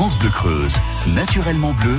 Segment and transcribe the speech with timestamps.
[0.00, 0.72] France Bleu Creuse,
[1.06, 1.96] naturellement bleu,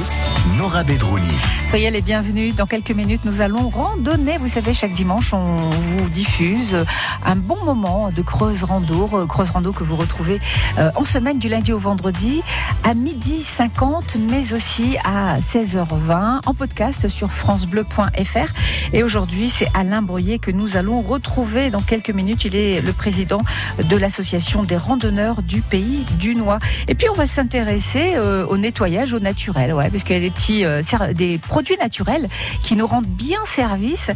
[0.57, 1.27] Nora Bedrouni.
[1.65, 2.55] Soyez les bienvenus.
[2.55, 4.37] Dans quelques minutes, nous allons randonner.
[4.37, 6.77] Vous savez, chaque dimanche, on vous diffuse
[7.25, 9.09] un bon moment de Creuse Rando.
[9.13, 10.39] euh, Creuse Rando que vous retrouvez
[10.77, 12.41] euh, en semaine du lundi au vendredi
[12.83, 18.53] à midi 50, mais aussi à 16h20 en podcast sur francebleu.fr.
[18.93, 22.45] Et aujourd'hui, c'est Alain Broyer que nous allons retrouver dans quelques minutes.
[22.45, 23.39] Il est le président
[23.81, 26.59] de l'association des randonneurs du pays du Noix.
[26.87, 30.21] Et puis, on va s'intéresser euh, au nettoyage au naturel, ouais, parce qu'il y a
[30.21, 30.81] des petits euh,
[31.13, 32.27] des produits naturels
[32.63, 34.11] qui nous rendent bien service.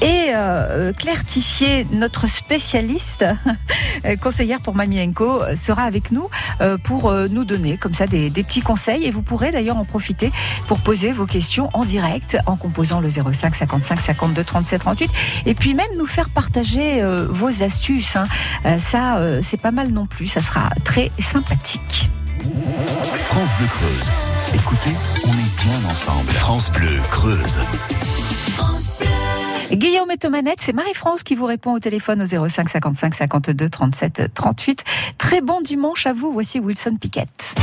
[0.00, 3.24] Et euh, Claire Tissier, notre spécialiste,
[4.06, 6.28] euh, conseillère pour Mamie Enco, euh, sera avec nous
[6.60, 9.04] euh, pour euh, nous donner comme ça des, petits conseils.
[9.04, 10.32] Et vous pourrez d'ailleurs en profiter
[10.66, 15.10] pour poser vos questions en direct en composant le 05 55 52 37 38.
[15.46, 18.16] Et puis même nous faire partager euh, vos astuces.
[18.16, 18.26] hein.
[18.66, 20.26] Euh, ça, euh, c'est pas mal non plus.
[20.28, 22.10] Ça sera très sympathique.
[22.40, 24.10] France Bleu Creuse.
[24.54, 26.30] Écoutez, on est bien ensemble.
[26.30, 27.60] France Bleu Creuse.
[29.70, 34.34] Guillaume et Tomanette, c'est Marie-France qui vous répond au téléphone au 05 55 52 37
[34.34, 34.84] 38.
[35.18, 36.32] Très bon dimanche à vous.
[36.32, 37.54] Voici Wilson Piquette.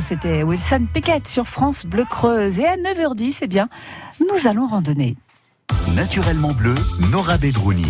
[0.00, 2.58] C'était Wilson Piquette sur France Bleu Creuse.
[2.58, 3.68] Et à 9h10, eh bien,
[4.20, 5.16] nous allons randonner.
[5.94, 6.74] Naturellement bleu,
[7.10, 7.86] Nora Bedrouni.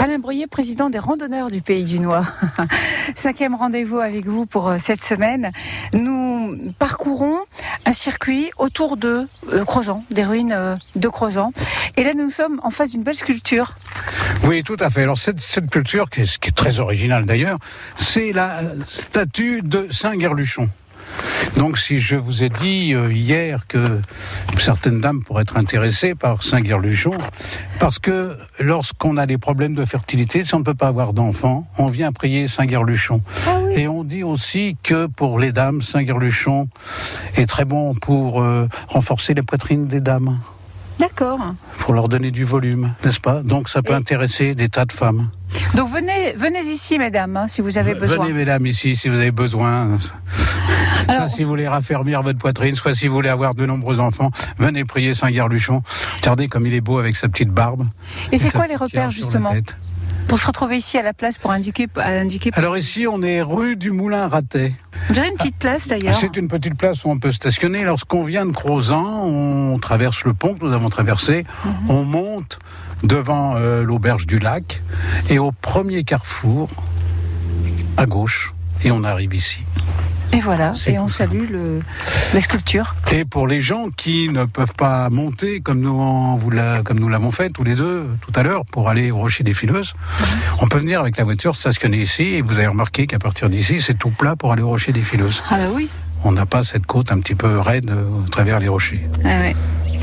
[0.00, 2.32] Alain Broyer, président des randonneurs du Pays du Noir.
[3.16, 5.50] Cinquième rendez-vous avec vous pour euh, cette semaine.
[5.92, 7.38] Nous parcourons
[7.84, 11.52] un circuit autour de euh, Crozant, des ruines euh, de Crozant.
[11.96, 13.74] Et là, nous sommes en face d'une belle sculpture.
[14.44, 15.02] Oui, tout à fait.
[15.02, 17.58] Alors cette, cette culture, qui est, qui est très originale d'ailleurs,
[17.96, 20.68] c'est la statue de Saint-Guerluchon.
[21.56, 24.00] Donc si je vous ai dit euh, hier que
[24.58, 27.14] certaines dames pourraient être intéressées par Saint-Guerluchon,
[27.78, 31.66] parce que lorsqu'on a des problèmes de fertilité, si on ne peut pas avoir d'enfants,
[31.78, 33.22] on vient prier Saint-Guerluchon.
[33.74, 36.68] Et on dit aussi que pour les dames, Saint-Guerluchon
[37.36, 40.38] est très bon pour euh, renforcer les poitrines des dames,
[40.98, 41.38] D'accord.
[41.78, 43.40] pour leur donner du volume, n'est-ce pas?
[43.42, 45.28] Donc ça peut Et- intéresser des tas de femmes.
[45.74, 48.24] Donc venez, venez ici, mesdames, hein, si vous avez besoin.
[48.26, 49.98] Venez, mesdames, ici, si vous avez besoin.
[51.08, 54.30] Soit si vous voulez raffermir votre poitrine, soit si vous voulez avoir de nombreux enfants,
[54.58, 55.82] venez prier Saint-Guerluchon.
[56.18, 57.86] Regardez comme il est beau avec sa petite barbe.
[58.30, 59.52] Et c'est quoi les repères, justement?
[60.28, 63.76] Pour se retrouver ici à la place pour indiquer, indiquer Alors ici, on est rue
[63.76, 64.74] du Moulin Ratet.
[65.08, 66.14] On dirait une petite place d'ailleurs.
[66.14, 67.82] C'est une petite place où on peut stationner.
[67.84, 71.72] Lorsqu'on vient de Crozan, on traverse le pont que nous avons traversé, Mhm.
[71.90, 72.58] on monte
[73.04, 74.82] devant euh, l'auberge du lac,
[75.30, 76.68] et au premier carrefour,
[77.96, 78.52] à gauche,
[78.84, 79.60] et on arrive ici.
[80.38, 81.80] Et voilà, et on salue le,
[82.32, 82.94] la sculpture.
[83.10, 87.00] Et pour les gens qui ne peuvent pas monter comme nous, en- vous l'a- comme
[87.00, 89.94] nous l'avons fait tous les deux tout à l'heure pour aller au Rocher des Fileuses,
[90.60, 93.80] on peut venir avec la voiture stationner ici et vous avez remarqué qu'à partir d'ici
[93.80, 95.42] c'est tout plat pour aller au Rocher des Fileuses.
[95.50, 95.88] Ah bah oui.
[96.22, 99.08] On n'a pas cette côte un petit peu raide euh, à travers les rochers.
[99.24, 99.56] Ah ouais.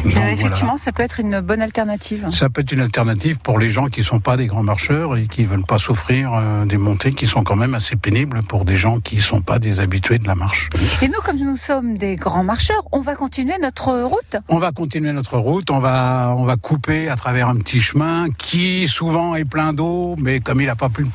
[0.06, 0.32] Euh, voilà.
[0.32, 2.28] effectivement, ça peut être une bonne alternative.
[2.32, 5.28] Ça peut être une alternative pour les gens qui sont pas des grands marcheurs et
[5.28, 8.78] qui veulent pas souffrir euh, des montées qui sont quand même assez pénibles pour des
[8.78, 10.70] gens qui sont pas des habitués de la marche.
[11.02, 14.38] Et nous, comme nous sommes des grands marcheurs, on va continuer notre route.
[14.50, 18.28] On va continuer notre route, on va, on va couper à travers un petit chemin
[18.38, 21.08] qui souvent est plein d'eau, mais comme il n'a pas plu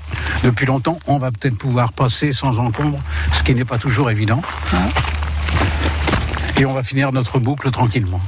[0.42, 2.98] depuis longtemps, on va peut-être pouvoir passer sans encombre,
[3.32, 4.42] ce qui n'est pas toujours évident.
[6.58, 8.20] Et on va finir notre boucle tranquillement.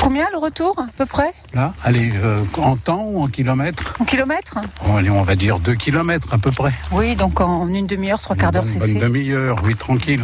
[0.00, 1.32] Combien le retour, à peu près?
[1.54, 4.58] Là, allez, euh, en temps ou en kilomètres En kilomètres
[4.96, 6.72] allez, On va dire 2 kilomètres à peu près.
[6.92, 8.94] Oui, donc en une demi-heure, trois quarts d'heure, c'est fait.
[8.94, 10.22] demi-heure, oui, tranquille.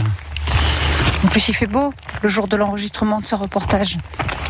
[1.25, 1.93] En plus, il fait beau
[2.23, 3.99] le jour de l'enregistrement de ce reportage.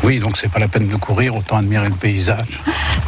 [0.03, 2.59] Oui, donc c'est pas la peine de courir, autant admirer le paysage.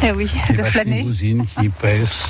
[0.02, 0.98] Eh oui, Les de flâner.
[0.98, 2.24] limousines qui pèsent.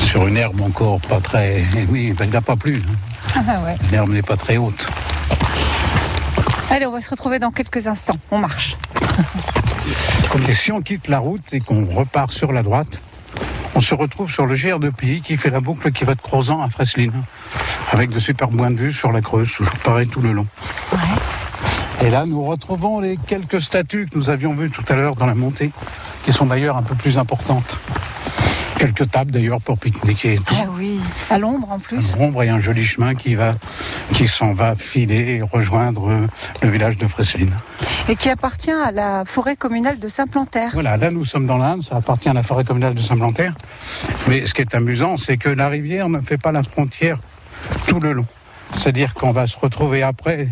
[0.00, 1.62] Sur une herbe encore pas très.
[1.88, 2.82] Oui, ben, il n'a pas plu.
[3.36, 3.42] hein.
[3.48, 3.76] Ah ouais.
[3.90, 4.86] L'herbe n'est pas très haute.
[6.70, 8.16] Allez, on va se retrouver dans quelques instants.
[8.30, 8.76] On marche.
[10.48, 13.02] Et si on quitte la route et qu'on repart sur la droite,
[13.74, 16.20] on se retrouve sur le GR de Pilly qui fait la boucle qui va de
[16.20, 17.12] Crozan à Fresline.
[17.90, 20.46] Avec de super points de vue sur la Creuse, toujours pareil tout le long.
[20.92, 22.06] Ouais.
[22.06, 25.26] Et là, nous retrouvons les quelques statues que nous avions vues tout à l'heure dans
[25.26, 25.72] la montée,
[26.24, 27.76] qui sont d'ailleurs un peu plus importantes.
[28.80, 30.40] Quelques tables d'ailleurs pour pique-niquer.
[30.48, 30.98] Ah oui,
[31.28, 32.14] à l'ombre en plus.
[32.14, 33.56] Un ombre et un joli chemin qui va,
[34.14, 36.26] qui s'en va filer et rejoindre euh,
[36.62, 37.54] le village de Fresline.
[38.08, 40.70] Et qui appartient à la forêt communale de Saint-Plantaire.
[40.72, 43.52] Voilà, là nous sommes dans l'Inde, ça appartient à la forêt communale de Saint-Plantaire.
[44.28, 47.18] Mais ce qui est amusant, c'est que la rivière ne fait pas la frontière
[47.86, 48.26] tout le long.
[48.78, 50.48] C'est-à-dire qu'on va se retrouver après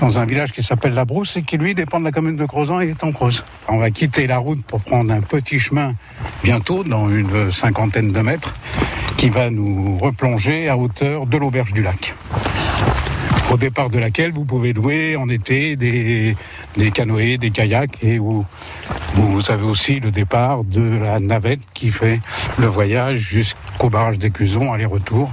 [0.00, 2.44] dans un village qui s'appelle La Brousse et qui lui dépend de la commune de
[2.44, 3.44] Crozan et est en Creuse.
[3.68, 5.94] On va quitter la route pour prendre un petit chemin
[6.42, 8.54] bientôt, dans une cinquantaine de mètres,
[9.16, 12.14] qui va nous replonger à hauteur de l'auberge du lac.
[13.50, 16.34] Au départ de laquelle vous pouvez louer en été des,
[16.76, 18.46] des canoës, des kayaks et où
[19.14, 22.20] vous avez aussi le départ de la navette qui fait
[22.58, 25.30] le voyage jusqu'au barrage d'Écusons aller-retour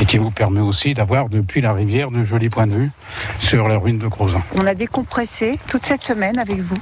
[0.00, 2.90] et qui vous permet aussi d'avoir depuis la rivière de jolis points de vue
[3.38, 4.42] sur la ruine de Crozan.
[4.54, 6.78] On a décompressé toute cette semaine avec vous.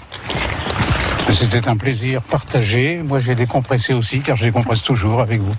[1.32, 3.00] C'était un plaisir partagé.
[3.02, 5.54] Moi, j'ai décompressé aussi, car je décompresse toujours avec vous.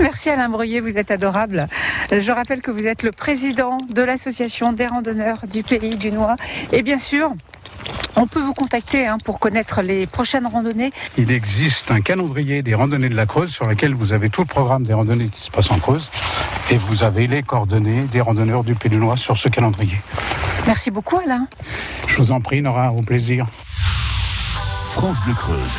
[0.00, 1.68] Merci Alain Breuillet, vous êtes adorable.
[2.10, 6.36] Je rappelle que vous êtes le président de l'association des randonneurs du pays du Noir.
[6.72, 7.32] Et bien sûr,
[8.16, 10.92] on peut vous contacter hein, pour connaître les prochaines randonnées.
[11.18, 14.46] Il existe un calendrier des randonnées de la Creuse sur lequel vous avez tout le
[14.46, 16.10] programme des randonnées qui se passent en Creuse.
[16.70, 20.00] Et vous avez les coordonnées des randonneurs du Pays du Noir sur ce calendrier.
[20.66, 21.46] Merci beaucoup Alain.
[22.06, 23.46] Je vous en prie, Nora, au plaisir.
[24.88, 25.78] France Bleu Creuse.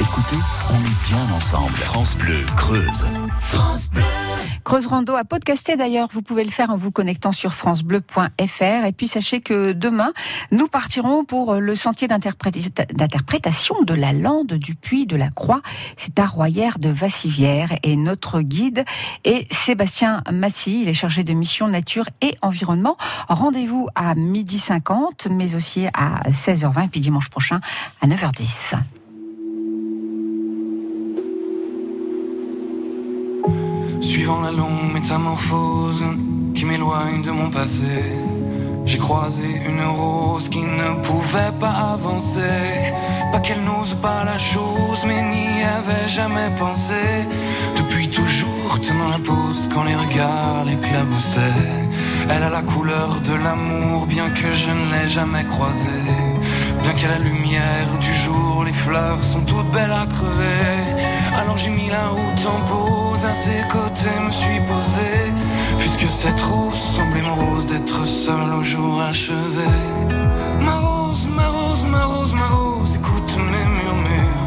[0.00, 0.36] Écoutez,
[0.70, 1.74] on est bien ensemble.
[1.74, 3.04] France Bleu Creuse.
[4.64, 8.92] Creuse Rando à podcaster d'ailleurs, vous pouvez le faire en vous connectant sur francebleu.fr et
[8.92, 10.12] puis sachez que demain
[10.52, 15.60] nous partirons pour le sentier d'interpréta- d'interprétation de la lande du puits de la Croix.
[15.98, 18.86] C'est à Royère de Vassivière et notre guide
[19.24, 22.96] est Sébastien Massy, il est chargé de mission nature et environnement.
[23.28, 27.60] Rendez-vous à midi 50 mais aussi à 16h20 et puis dimanche prochain
[28.00, 28.76] à 9h10.
[34.04, 36.04] Suivant la longue métamorphose
[36.54, 37.96] qui m'éloigne de mon passé,
[38.84, 42.92] j'ai croisé une rose qui ne pouvait pas avancer.
[43.32, 47.02] Pas qu'elle n'ose pas la chose, mais n'y avait jamais pensé.
[47.78, 51.64] Depuis toujours tenant la pose quand les regards l'éclaboussaient.
[52.28, 56.10] Elle a la couleur de l'amour, bien que je ne l'ai jamais croisée.
[56.84, 61.02] Bien qu'à la lumière du jour, les fleurs sont toutes belles à crever.
[61.40, 65.32] Alors j'ai mis la route en pause, à ses côtés me suis posé.
[65.78, 69.66] Puisque cette rose semblait morose d'être seule au jour achevé.
[70.60, 74.44] Ma rose, ma rose, ma rose, ma rose, écoute mes murmures.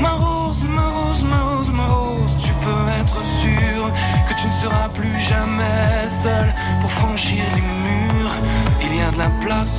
[0.00, 3.92] Ma rose, ma rose, ma rose, ma rose, tu peux être sûr
[4.28, 8.32] que tu ne seras plus jamais seul pour franchir les murs.
[8.82, 9.78] Il y a de la place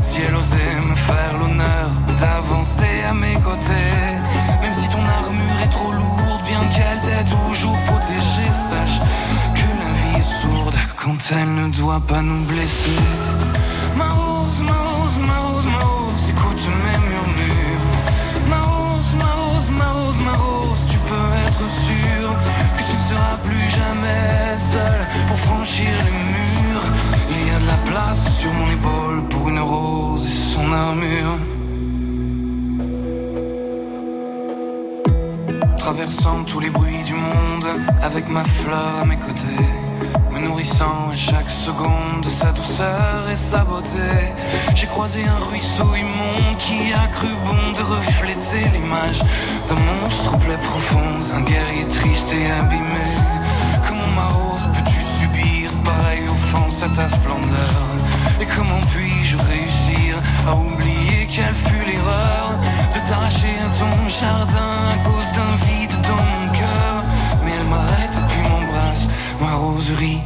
[0.00, 3.92] Si elle osait me faire l'honneur d'avancer à mes côtés.
[4.62, 8.98] Même si ton armure est trop lourde, bien qu'elle t'ait toujours protégée, sache
[9.54, 13.00] que la vie est sourde quand elle ne doit pas nous blesser.
[13.96, 17.86] Ma rose, ma rose, ma rose, ma rose, écoute mes murmures.
[18.48, 22.28] Ma rose, ma rose, ma rose, ma rose, tu peux être sûr
[22.76, 26.51] que tu ne seras plus jamais seul pour franchir les murs.
[27.30, 31.38] Il y a de la place sur mon épaule pour une rose et son armure.
[35.76, 37.66] Traversant tous les bruits du monde
[38.00, 39.66] avec ma fleur à mes côtés.
[40.32, 44.32] Me nourrissant à chaque seconde de sa douceur et sa beauté.
[44.74, 49.22] J'ai croisé un ruisseau immonde qui a cru bon de refléter l'image
[49.68, 53.06] d'un monstre plaie profonde, un guerrier triste et abîmé.
[53.86, 55.01] Comment ma rose peux-tu
[56.82, 57.74] à ta splendeur
[58.40, 62.58] Et comment puis-je réussir à oublier quelle fut l'erreur
[62.94, 66.94] de t'arracher à ton jardin à cause d'un vide dans mon cœur?
[67.44, 69.08] Mais elle m'arrête et puis m'embrasse,
[69.40, 70.22] ma rose rit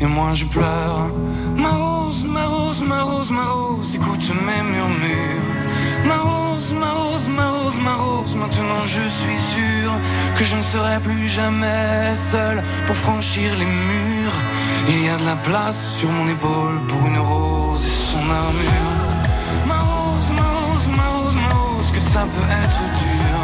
[0.00, 1.10] et moi je pleure.
[1.56, 5.48] Ma rose, ma rose, ma rose, ma rose, écoute mes murmures.
[6.06, 9.92] Ma rose, ma rose, ma rose, ma rose, maintenant je suis sûr
[10.36, 14.09] que je ne serai plus jamais seul pour franchir les murs.
[14.92, 18.98] Il y a de la place sur mon épaule pour une rose et son armure.
[19.68, 23.36] Ma rose, ma rose, ma rose, ma rose, que ça peut être dur.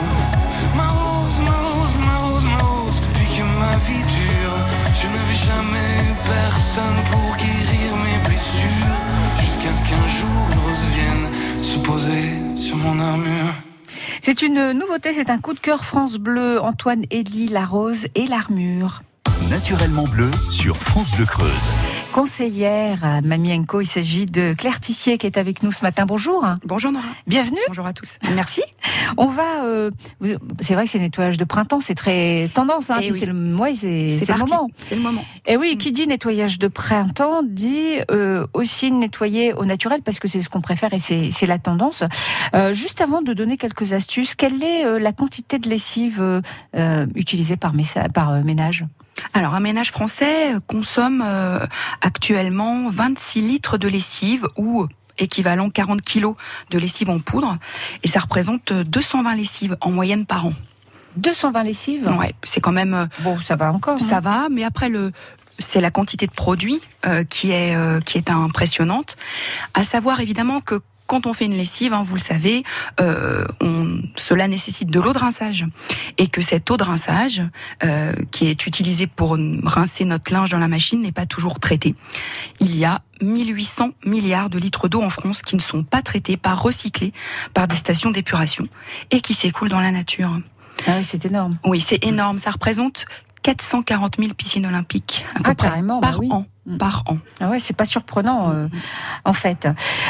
[0.74, 4.58] Ma rose, ma rose, ma rose, ma rose, depuis que ma vie dure,
[5.00, 8.96] je n'avais jamais eu personne pour guérir mes blessures.
[9.38, 13.54] Jusqu'à ce qu'un jour une rose vienne se poser sur mon armure.
[14.20, 16.60] C'est une nouveauté, c'est un coup de cœur France Bleu.
[16.60, 19.02] Antoine Elie, la rose et l'armure.
[19.50, 21.68] Naturellement bleu sur France Bleu Creuse.
[22.12, 26.04] Conseillère à Mamienko, il s'agit de Claire Tissier qui est avec nous ce matin.
[26.04, 26.44] Bonjour.
[26.64, 27.06] Bonjour Nora.
[27.26, 27.60] Bienvenue.
[27.68, 28.18] Bonjour à tous.
[28.34, 28.62] Merci.
[29.16, 29.64] On va.
[29.64, 29.90] euh,
[30.60, 32.90] c'est vrai que c'est nettoyage de printemps, c'est très tendance.
[32.90, 33.18] Hein, Eh oui.
[33.18, 34.68] c'est le, ouais, c'est, c'est le moment.
[34.78, 35.24] C'est le moment.
[35.46, 40.26] Et oui, qui dit nettoyage de printemps dit euh, aussi nettoyer au naturel parce que
[40.26, 42.02] c'est ce qu'on préfère et c'est, c'est la tendance.
[42.54, 46.42] Euh, juste avant de donner quelques astuces, quelle est euh, la quantité de lessive
[47.14, 48.84] utilisée par, euh, ménage?
[49.34, 51.64] Alors, un ménage français euh, consomme euh,
[52.00, 54.86] actuellement 26 litres de lessive ou
[55.18, 56.36] équivalent 40 kilos
[56.70, 57.56] de lessive en poudre.
[58.02, 60.52] Et ça représente euh, 220 lessives en moyenne par an.
[61.16, 62.14] 220 lessives?
[62.18, 62.94] Ouais, c'est quand même...
[62.94, 64.00] euh, Bon, ça va encore.
[64.00, 64.20] Ça hein.
[64.20, 65.12] va, mais après le
[65.58, 69.16] c'est la quantité de produits euh, qui est euh, qui est impressionnante.
[69.72, 72.64] À savoir évidemment que quand on fait une lessive, hein, vous le savez,
[73.00, 75.64] euh, on, cela nécessite de l'eau de rinçage
[76.18, 77.42] et que cette eau de rinçage
[77.84, 81.94] euh, qui est utilisée pour rincer notre linge dans la machine n'est pas toujours traitée.
[82.60, 86.36] Il y a 1800 milliards de litres d'eau en France qui ne sont pas traités,
[86.36, 87.12] pas recyclés
[87.54, 88.66] par des stations d'épuration
[89.10, 90.38] et qui s'écoulent dans la nature.
[90.86, 91.56] Ah oui, c'est énorme.
[91.64, 92.38] Oui, c'est énorme.
[92.38, 93.06] Ça représente
[93.46, 96.28] 440 000 piscines olympiques à peu Ah, près carrément, bah par oui.
[96.32, 96.44] an.
[96.66, 96.78] Mm.
[96.78, 97.18] Par an.
[97.38, 98.66] Ah ouais, c'est pas surprenant euh,
[99.24, 99.68] en fait.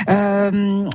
[0.09, 0.89] Euh,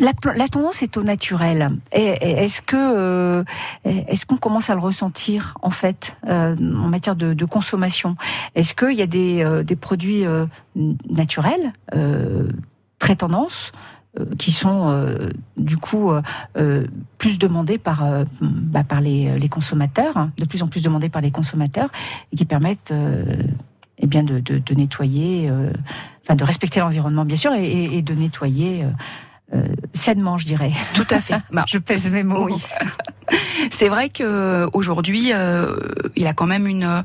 [0.00, 1.68] la, la tendance est au naturel.
[1.92, 3.44] Est-ce que euh,
[3.84, 6.56] est-ce qu'on commence à le ressentir en fait en
[6.88, 8.16] matière de, de consommation?
[8.56, 10.24] Est-ce qu'il y a des, des produits
[11.08, 11.72] naturels
[12.98, 13.70] très tendance
[14.38, 16.20] qui sont euh, du coup euh,
[16.56, 16.86] euh,
[17.18, 21.08] plus demandés par euh, bah, par les, les consommateurs, hein, de plus en plus demandés
[21.08, 21.90] par les consommateurs
[22.32, 23.36] et qui permettent euh,
[23.98, 25.72] eh bien de, de, de nettoyer, euh,
[26.22, 28.88] enfin de respecter l'environnement bien sûr et, de nettoyer euh,
[29.54, 30.72] euh, sainement, je dirais.
[30.94, 31.38] Tout à fait.
[31.52, 32.46] Bah, Je pèse mes mots.
[32.46, 32.54] Oui.
[33.70, 35.76] C'est vrai que aujourd'hui, euh,
[36.16, 37.04] il a quand même une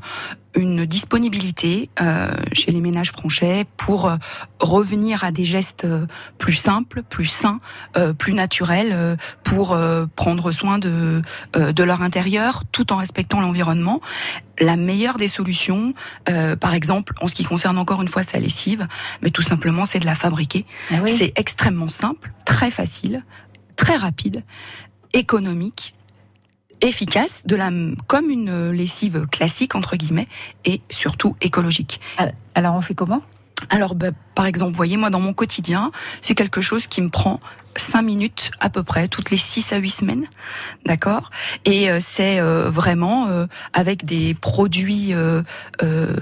[0.56, 4.16] une disponibilité euh, chez les ménages français pour euh,
[4.60, 6.06] revenir à des gestes euh,
[6.38, 7.60] plus simples, plus sains,
[7.96, 11.22] euh, plus naturels, euh, pour euh, prendre soin de
[11.56, 14.00] euh, de leur intérieur, tout en respectant l'environnement.
[14.58, 15.92] La meilleure des solutions,
[16.28, 18.88] euh, par exemple, en ce qui concerne encore une fois sa lessive,
[19.20, 20.64] mais tout simplement, c'est de la fabriquer.
[20.90, 21.14] Ah oui.
[21.16, 23.24] C'est extrêmement simple, très facile,
[23.76, 24.44] très rapide,
[25.12, 25.95] économique,
[26.80, 27.70] efficace, de la,
[28.06, 30.28] comme une lessive classique entre guillemets,
[30.64, 32.00] et surtout écologique.
[32.54, 33.22] Alors on fait comment?
[33.70, 35.90] Alors, bah, par exemple, vous voyez, moi dans mon quotidien,
[36.20, 37.40] c'est quelque chose qui me prend
[37.74, 40.26] cinq minutes à peu près, toutes les 6 à 8 semaines,
[40.84, 41.30] d'accord?
[41.64, 45.42] Et euh, c'est euh, vraiment euh, avec des produits euh,
[45.82, 46.16] euh,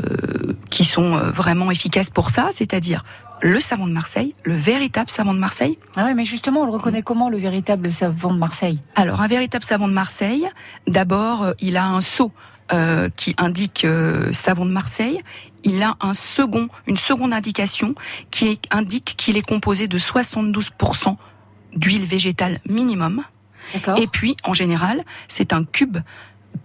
[0.70, 3.04] qui sont euh, vraiment efficaces pour ça, c'est-à-dire
[3.40, 5.78] le savon de Marseille, le véritable savon de Marseille.
[5.96, 8.80] Ah oui, mais justement, on le reconnaît comment le véritable savon de Marseille?
[8.94, 10.48] Alors, un véritable savon de Marseille,
[10.86, 12.32] d'abord, euh, il a un seau
[12.72, 15.20] euh, qui indique euh, savon de Marseille.
[15.64, 17.94] Il a un second, une seconde indication
[18.30, 21.16] qui indique qu'il est composé de 72%
[21.76, 23.22] d'huile végétale minimum.
[23.96, 25.98] Et puis, en général, c'est un cube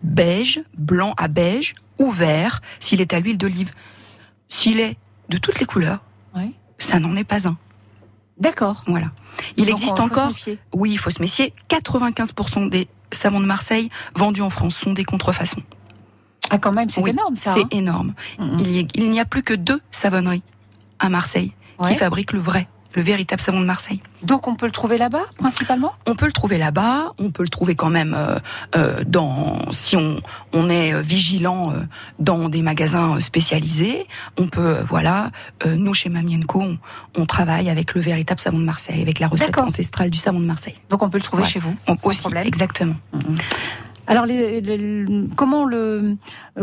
[0.04, 3.72] beige, blanc à beige ou vert s'il est à l'huile d'olive.
[4.50, 4.98] S'il est
[5.30, 6.00] de toutes les couleurs.
[6.80, 7.58] Ça n'en est pas un.
[8.40, 8.84] D'accord.
[8.88, 9.12] Voilà.
[9.58, 10.32] Il Donc, existe encore,
[10.74, 15.04] oui, il faut se méfier, 95% des savons de Marseille vendus en France sont des
[15.04, 15.62] contrefaçons.
[16.50, 17.54] Ah, quand même, c'est Oui, énorme ça.
[17.54, 17.68] C'est hein.
[17.72, 18.14] énorme.
[18.40, 20.44] Il y- il n'y a plus que deux savonneries
[21.00, 21.92] à Marseille Ouais.
[21.92, 24.02] qui fabriquent le vrai, le véritable savon de Marseille.
[24.24, 25.94] Donc on peut le trouver là-bas, principalement?
[26.08, 28.40] On peut le trouver là-bas, on peut le trouver quand même euh,
[28.76, 30.20] euh, dans si on,
[30.54, 31.82] on est euh, vigilant euh,
[32.20, 34.08] dans des magasins spécialisés.
[34.38, 35.32] On peut euh, voilà,
[35.66, 36.78] euh, nous chez Mamienco, on,
[37.16, 40.46] on travaille avec le véritable savon de Marseille, avec la recette ancestrale du savon de
[40.46, 40.76] Marseille.
[40.90, 41.50] Donc on peut le trouver Ouais.
[41.50, 41.76] chez vous.
[41.88, 42.48] On, sans aussi, problème.
[42.48, 42.96] exactement.
[44.10, 46.18] Alors, les- les- comment le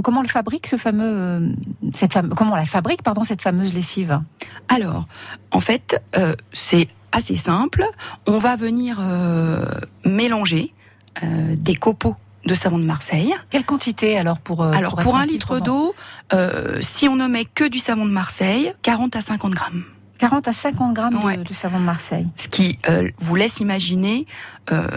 [0.05, 1.53] comment le fabrique ce fameux
[1.95, 4.21] cette fame, comment on la fabrique pardon cette fameuse lessive?
[4.69, 5.07] Alors,
[5.53, 7.85] en fait, euh, c'est assez simple.
[8.27, 9.65] On va venir euh,
[10.05, 10.75] mélanger
[11.23, 13.35] euh, des copeaux de savon de Marseille.
[13.51, 15.95] Quelle quantité alors pour euh, Alors, pour un litre d'eau,
[16.33, 19.85] euh, si on ne met que du savon de Marseille, 40 à 50 grammes.
[20.19, 21.37] 40 à 50 grammes de- Ouais.
[21.37, 22.27] de, savon de Marseille.
[22.37, 24.27] Ce qui euh, vous laisse imaginer,
[24.73, 24.89] euh,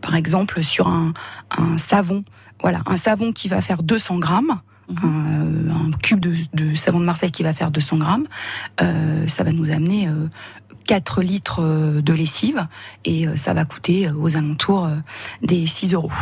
[0.00, 1.12] par exemple, sur un,
[1.56, 2.24] un savon,
[2.60, 5.70] voilà, un savon qui va faire 200 grammes, Mhm.
[5.70, 8.26] un, un cube de, de savon de Marseille qui va faire 200 grammes,
[8.82, 10.28] euh, ça va nous amener euh,
[10.86, 12.66] 4 litres euh, de lessive
[13.06, 14.96] et euh, ça va coûter euh, aux alentours euh,
[15.42, 16.12] des 6 euros.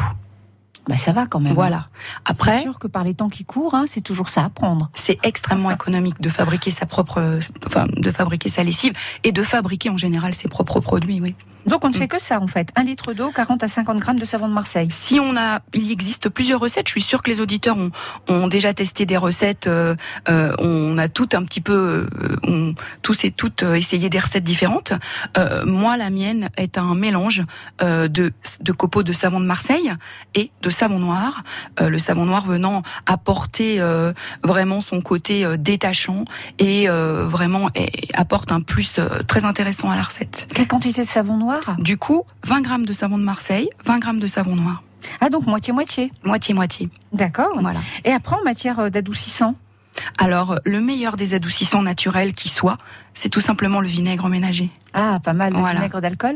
[0.89, 1.55] Bah ça va quand même.
[1.55, 1.87] Voilà.
[1.95, 4.91] C'est Après, sûr que par les temps qui courent, hein, c'est toujours ça à prendre.
[4.95, 9.91] c'est extrêmement économique de fabriquer sa propre, enfin, de fabriquer sa lessive et de fabriquer
[9.91, 11.37] en général ses propres produits, oui.
[11.67, 11.99] Donc on ne Mm.
[11.99, 12.71] fait que ça en fait.
[12.77, 14.89] Un litre d'eau, 40 à 50 grammes de savon de Marseille.
[14.91, 16.87] Si on a, il existe plusieurs recettes.
[16.89, 17.91] Je suis sûre que les auditeurs ont,
[18.29, 19.67] ont déjà testé des recettes.
[19.67, 19.95] euh,
[20.29, 24.19] euh, on a tout un petit peu, euh, on, tous et toutes euh, essayé des
[24.19, 24.93] recettes différentes.
[25.39, 27.43] Euh, moi, la mienne est un mélange
[27.83, 29.93] euh, de, de copeaux de savon de Marseille
[30.35, 31.43] et de savon noir.
[31.81, 36.25] Euh, le savon noir venant apporter euh, vraiment son côté euh, détachant
[36.59, 40.49] et euh, vraiment et apporte un plus euh, très intéressant à la recette.
[40.55, 41.52] Quelle quantité de savon noir?
[41.79, 44.83] Du coup, 20 grammes de savon de Marseille, 20 grammes de savon noir,
[45.21, 46.13] Ah donc moitié moitié.
[46.25, 46.89] moitié moitié.
[47.13, 47.51] D'accord.
[47.61, 47.81] Voilà.
[48.05, 49.55] Et après en matière euh, d'adoucissant.
[50.19, 52.79] Alors, le meilleur des adoucissants naturels qui soit,
[53.15, 54.71] c'est tout simplement le vinaigre ménager.
[54.95, 55.75] Ah pas mal Voilà.
[55.75, 56.35] vinaigre d'alcool.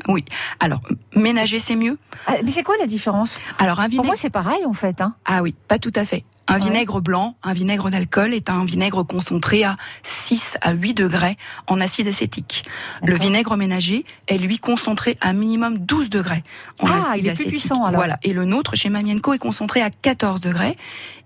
[0.61, 0.81] Alors,
[1.15, 1.99] ménager, c'est mieux.
[2.27, 3.39] Ah, mais c'est quoi la différence?
[3.59, 4.07] Alors, un Pour vinaigre...
[4.09, 5.01] moi c'est pareil en fait.
[5.01, 5.15] Hein.
[5.25, 6.25] Ah oui, pas tout à fait.
[6.49, 6.61] Un Ouais.
[6.61, 11.81] vinaigre blanc, un vinaigre d'alcool est un vinaigre concentré à 6 à 8 degrés en
[11.81, 12.65] acide acétique.
[13.03, 16.45] Le vinaigre ménager est lui concentré à minimum 12 degrés
[16.81, 17.99] en Ah, acide il est plus puissant, alors.
[18.01, 18.19] Voilà.
[18.23, 20.77] Et le nôtre chez Mamienco est concentré à 14 degrés.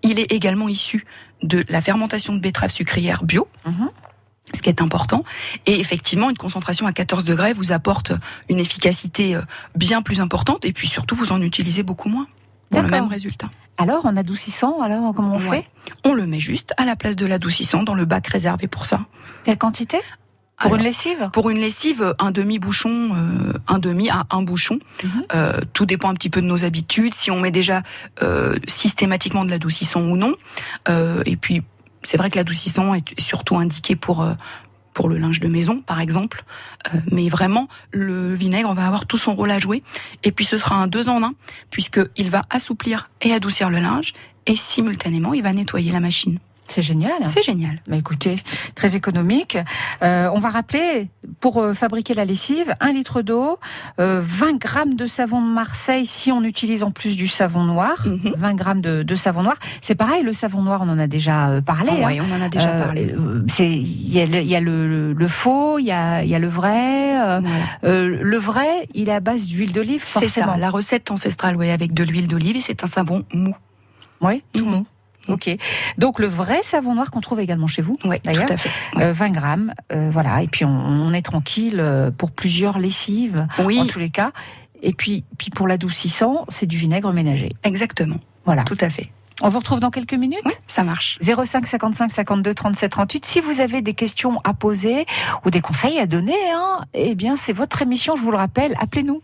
[0.03, 1.05] Il est également issu
[1.43, 3.47] de la fermentation de betterave sucrière bio.
[3.67, 3.91] Mhm.
[4.55, 5.23] Ce qui est important.
[5.67, 8.13] Et effectivement, une concentration à 14 degrés vous apporte
[8.49, 9.43] une efficacité euh,
[9.77, 12.27] bien plus importante et puis surtout vous en utilisez beaucoup moins
[12.71, 13.51] pour le même résultat.
[13.79, 15.65] Alors en adoucissant, alors comment on Ouais.
[15.85, 15.91] fait?
[16.05, 19.01] On le met juste à la place de l'adoucissant dans le bac réservé pour ça.
[19.45, 19.99] Quelle quantité?
[20.59, 21.31] Pour Alors, une lessive?
[21.33, 24.79] pour une lessive, un demi-bouchon, euh, un demi à un bouchon.
[25.03, 25.25] Mhm.
[25.35, 27.83] Euh, tout dépend un petit peu de nos habitudes, si on met déjà
[28.23, 30.35] euh, systématiquement de l'adoucissant ou non.
[31.25, 31.63] Et puis,
[32.03, 34.27] c'est vrai que l'adoucissant est surtout indiqué pour
[34.93, 36.45] pour le linge de maison, par exemple.
[36.87, 39.83] Euh, mais vraiment, le vinaigre va avoir tout son rôle à jouer.
[40.25, 41.35] Et puis, ce sera un deux en un,
[41.71, 44.13] puisqu'il va assouplir et adoucir le linge,
[44.47, 46.39] et simultanément, il va nettoyer la machine.
[46.73, 47.13] C'est génial.
[47.25, 47.81] C'est génial.
[47.89, 48.37] Bah écoutez,
[48.75, 49.59] très économique.
[50.03, 51.09] Euh, on va rappeler,
[51.41, 53.59] pour euh, fabriquer la lessive, un litre d'eau,
[53.99, 57.95] euh, 20 grammes de savon de Marseille si on utilise en plus du savon noir.
[58.07, 58.35] Mhm.
[58.37, 59.57] 20 grammes de, de savon noir.
[59.83, 61.91] C'est pareil, le savon noir, on en a déjà euh, parlé.
[62.03, 62.07] hein.
[62.07, 63.13] Ouais, on en a déjà Euh, parlé.
[63.19, 66.23] euh, Il y a, le, il y a le- le- le faux, il y a,
[66.23, 67.19] il y a le vrai.
[67.21, 67.65] euh, Voilà.
[67.85, 71.71] euh, le vrai, il est à base d'huile d'olive, C'est ça, la recette ancestrale, oui,
[71.71, 73.55] avec de l'huile d'olive et c'est un savon mou.
[74.21, 74.71] Oui, tout Mhm.
[74.71, 74.87] mou.
[75.33, 75.51] Ok.
[75.99, 77.97] Donc le vrai savon noir qu'on trouve également chez vous.
[78.05, 78.71] Oui, D'ailleurs, tout à fait.
[78.97, 79.05] Ouais.
[79.05, 83.47] Euh, 20 grammes, euh, voilà, et puis on, on est tranquille euh, pour plusieurs lessives,
[83.59, 84.33] en Oui, tous les cas.
[84.83, 87.51] Et puis, puis pour l'adoucissant, c'est du vinaigre ménager.
[87.65, 88.17] exactement,
[88.47, 88.63] Voilà.
[88.65, 89.11] tout à fait.
[89.43, 90.41] On vous retrouve dans quelques minutes.
[90.45, 91.19] Oui, ça marche.
[91.23, 93.25] 05 55 52 37 38.
[93.25, 95.07] Si vous avez des questions à poser
[95.47, 98.75] ou des conseils à donner, hein, eh bien c'est votre émission, je vous le rappelle.
[98.81, 99.23] Appelez-nous.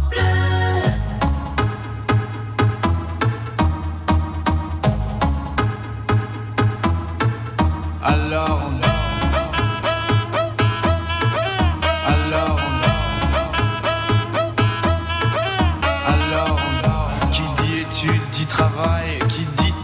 [0.00, 0.31] Bleu Creuse.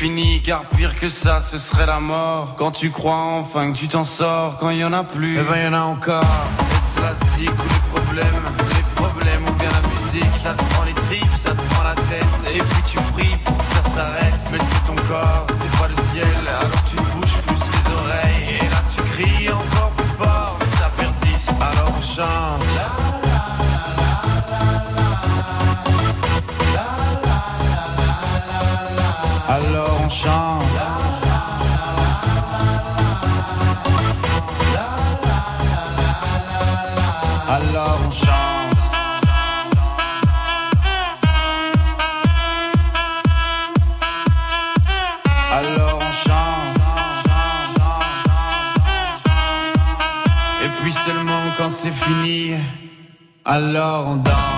[0.00, 2.54] Fini, car pire que ça, ce serait la mort.
[2.56, 5.42] Quand tu crois enfin que tu t'en sors, quand il y en a plus, eh
[5.42, 6.24] ben y en a encore.
[6.24, 8.44] Et c'est la zig ou les problèmes,
[8.76, 11.94] les problèmes ou bien la musique, ça te prend les tripes, ça te prend la
[11.94, 12.54] tête.
[12.54, 15.96] Et puis tu pries pour que ça s'arrête, mais c'est ton corps, c'est pas le
[16.08, 16.48] ciel.
[16.48, 16.96] Alors tu
[53.50, 54.49] alors on danse.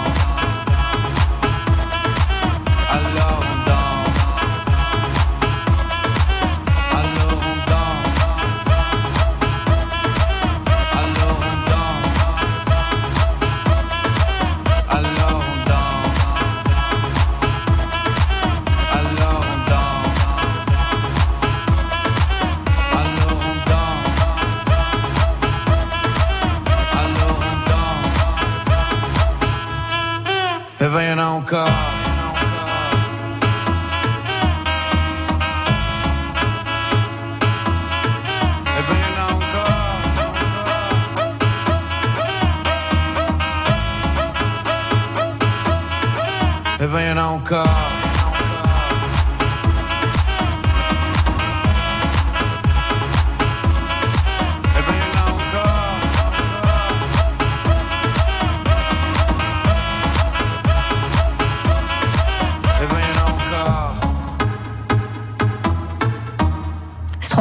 [31.52, 31.91] car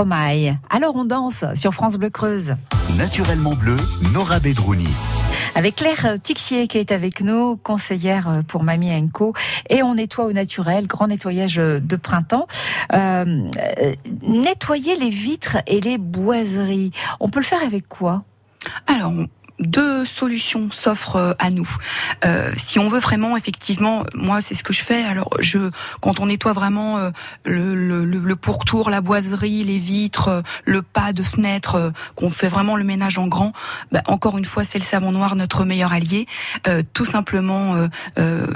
[0.02, 0.58] Stromae.
[0.72, 2.56] Alors on danse sur France Bleu Creuse.
[2.98, 3.78] Naturellement bleu,
[4.12, 4.88] Nora Bedrouni.
[5.54, 9.34] Avec Claire Tixier qui est avec nous, conseillère pour Mamie Enco.
[9.70, 12.48] Et on nettoie au naturel, grand nettoyage de printemps.
[12.94, 13.48] Euh,
[13.84, 16.90] euh, nettoyer les vitres et les boiseries.
[17.20, 18.24] On peut le faire avec quoi?
[18.88, 19.28] Alors, on-
[19.62, 21.70] deux solutions s'offrent euh, à nous.
[22.26, 25.04] Euh, si on veut vraiment, effectivement, moi c'est ce que je fais.
[25.04, 25.72] Alors, je
[26.02, 27.12] quand on nettoie vraiment euh,
[27.46, 32.30] le, le, le- pourtour, la boiserie, les vitres, euh, le pas de fenêtre, euh, qu'on
[32.30, 33.54] fait vraiment le ménage en grand.
[33.92, 36.28] bah, encore une fois, c'est le savon noir notre meilleur allié.
[36.94, 37.88] Tout simplement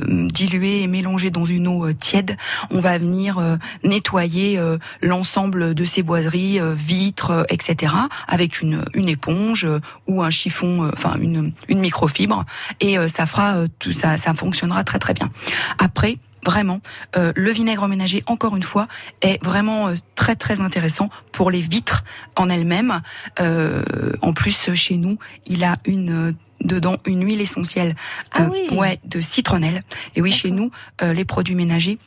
[0.01, 2.37] dilué et mélangé dans une eau tiède,
[2.71, 3.39] on va venir
[3.83, 4.59] nettoyer
[5.01, 7.93] l'ensemble de ces boiseries, vitres, etc.
[8.27, 9.67] avec une, une éponge
[10.07, 12.45] ou un chiffon, enfin une, une microfibre,
[12.79, 15.31] et euh, ça fera euh, tout ça, ça fonctionnera très très bien.
[15.77, 16.17] Après.
[16.47, 16.79] Vraiment,
[17.17, 18.87] euh, le vinaigre ménager, encore une fois,
[19.23, 22.03] est vraiment euh, très très intéressant pour les vitres
[22.35, 23.01] en elles-mêmes.
[23.39, 23.81] Euh,
[24.21, 27.95] en plus, chez nous, il a une dedans une huile essentielle,
[28.31, 28.67] Ah oui.
[28.77, 29.83] ouais, de citronnelle.
[30.15, 30.69] Et oui, chez nous,
[31.01, 31.97] les produits ménagers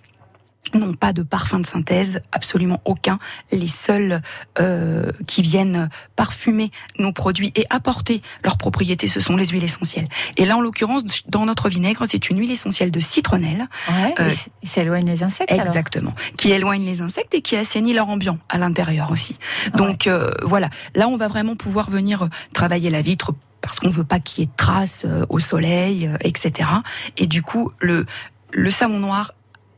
[0.74, 3.18] n'ont pas de parfum de synthèse, absolument aucun.
[3.52, 4.20] Les seuls
[4.58, 10.08] euh, qui viennent parfumer nos produits et apporter leurs propriétés, ce sont les huiles essentielles.
[10.36, 14.30] Et là, en l'occurrence, dans notre vinaigre, c'est une huile essentielle de citronnelle, Ouais, Euh,
[14.62, 15.66] il s'éloigne les insectes alors?
[15.66, 19.36] exactement, qui éloigne les insectes et qui assainit leur ambiant à l'intérieur aussi.
[19.74, 24.04] Donc euh, voilà, là, on va vraiment pouvoir venir travailler la vitre parce qu'on veut
[24.04, 26.68] pas qu'il y ait de traces euh, au soleil, euh, etc.
[27.16, 28.06] Et du coup, le
[28.50, 29.32] le savon noir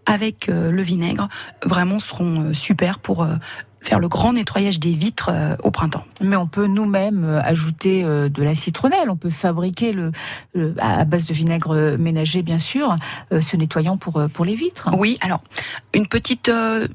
[0.06, 1.28] avec euh, le vinaigre
[1.64, 3.34] vraiment seront euh, super pour euh,
[3.80, 5.30] faire le grand nettoyage des vitres
[5.62, 6.04] au printemps.
[6.20, 9.08] Mais on peut nous-mêmes ajouter de la citronnelle.
[9.08, 10.12] On peut fabriquer le,
[10.52, 12.94] le- à base de vinaigre ménager, bien sûr,
[13.30, 14.90] ce nettoyant pour pour les vitres.
[14.92, 15.40] Oui, alors
[15.94, 16.88] une petite euh,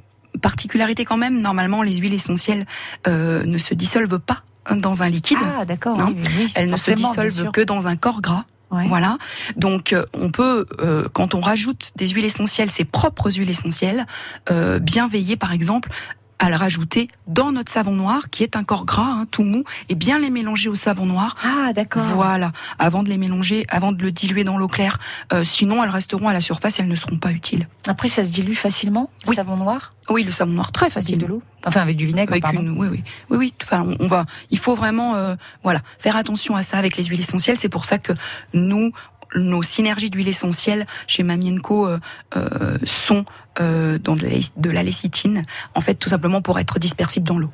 [0.44, 1.42] particularité quand même.
[1.42, 2.68] Normalement, les huiles essentielles
[3.08, 4.44] euh, ne se dissolvent pas
[4.76, 5.40] dans un liquide.
[5.44, 5.98] Ah, d'accord.
[6.08, 6.16] Oui,
[6.54, 8.46] Elles ne se dissolvent que dans un corps gras.
[8.70, 9.18] Voilà.
[9.56, 14.06] Donc, euh, on peut, euh, quand on rajoute des huiles essentielles, ses propres huiles essentielles,
[14.52, 15.90] euh, bien veiller, par exemple,
[16.40, 19.64] à le rajouter dans notre savon noir, qui est un corps gras, hein, tout mou,
[19.90, 21.36] et bien les mélanger au savon noir.
[21.44, 22.04] Ah, d'accord.
[22.04, 24.98] Voilà, avant de les mélanger, avant de le diluer dans l'eau claire.
[25.34, 27.68] Euh, sinon, elles resteront à la surface, elles ne seront pas utiles.
[27.88, 29.36] Après, ça se dilue facilement, le Oui.
[29.36, 31.18] savon noir, Oui, le savon noir très avec facile.
[31.20, 31.42] de l'eau?
[31.66, 32.60] Enfin, avec du vinaigre, Avec pardon.
[32.60, 33.54] une, oui, oui, oui, oui.
[33.64, 37.06] Enfin, on- on va, il faut vraiment, euh, voilà, faire attention à ça avec les
[37.06, 37.58] huiles essentielles.
[37.58, 38.14] C'est pour ça que
[38.54, 38.92] nous,
[39.36, 42.00] nos synergies d'huile essentielle chez Mamienco euh,
[42.36, 43.26] euh, sont
[43.60, 45.44] euh, dans de la, de la lécithine,
[45.76, 47.52] en fait, tout simplement pour être dispersibles dans l'eau.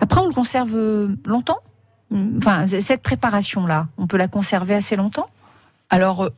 [0.00, 1.58] Après, on le conserve euh, longtemps?
[2.38, 5.28] Enfin, cette préparation-là, on peut la conserver assez longtemps?
[5.90, 6.30] Alors,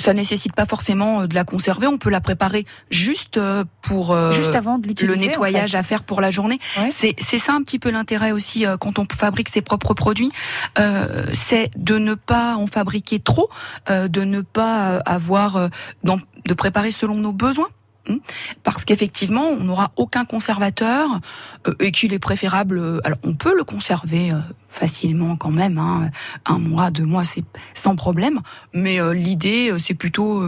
[0.00, 1.86] ça nécessite pas forcément euh, de la conserver.
[1.86, 5.78] On peut la préparer juste euh, pour euh, Juste avant de l'utiliser le nettoyage en
[5.78, 6.58] à faire pour la journée.
[6.78, 6.88] Ouais.
[6.90, 10.32] C'est ça un petit peu l'intérêt aussi quand on fabrique ses propres produits,
[10.78, 13.50] euh, c'est de ne pas en fabriquer trop,
[13.90, 15.68] euh, de ne pas avoir euh,
[16.04, 17.68] de préparer selon nos besoins.
[18.08, 18.16] Hein.
[18.62, 21.20] Parce qu'effectivement, on n'aura aucun conservateur
[21.66, 22.78] euh, et qu'il est préférable.
[22.78, 26.10] euh, alors, on peut le conserver euh, facilement quand même, hein,
[26.46, 28.40] un mois, deux mois, c'est sans problème.
[28.72, 30.42] Mais l'idée, c'est plutôt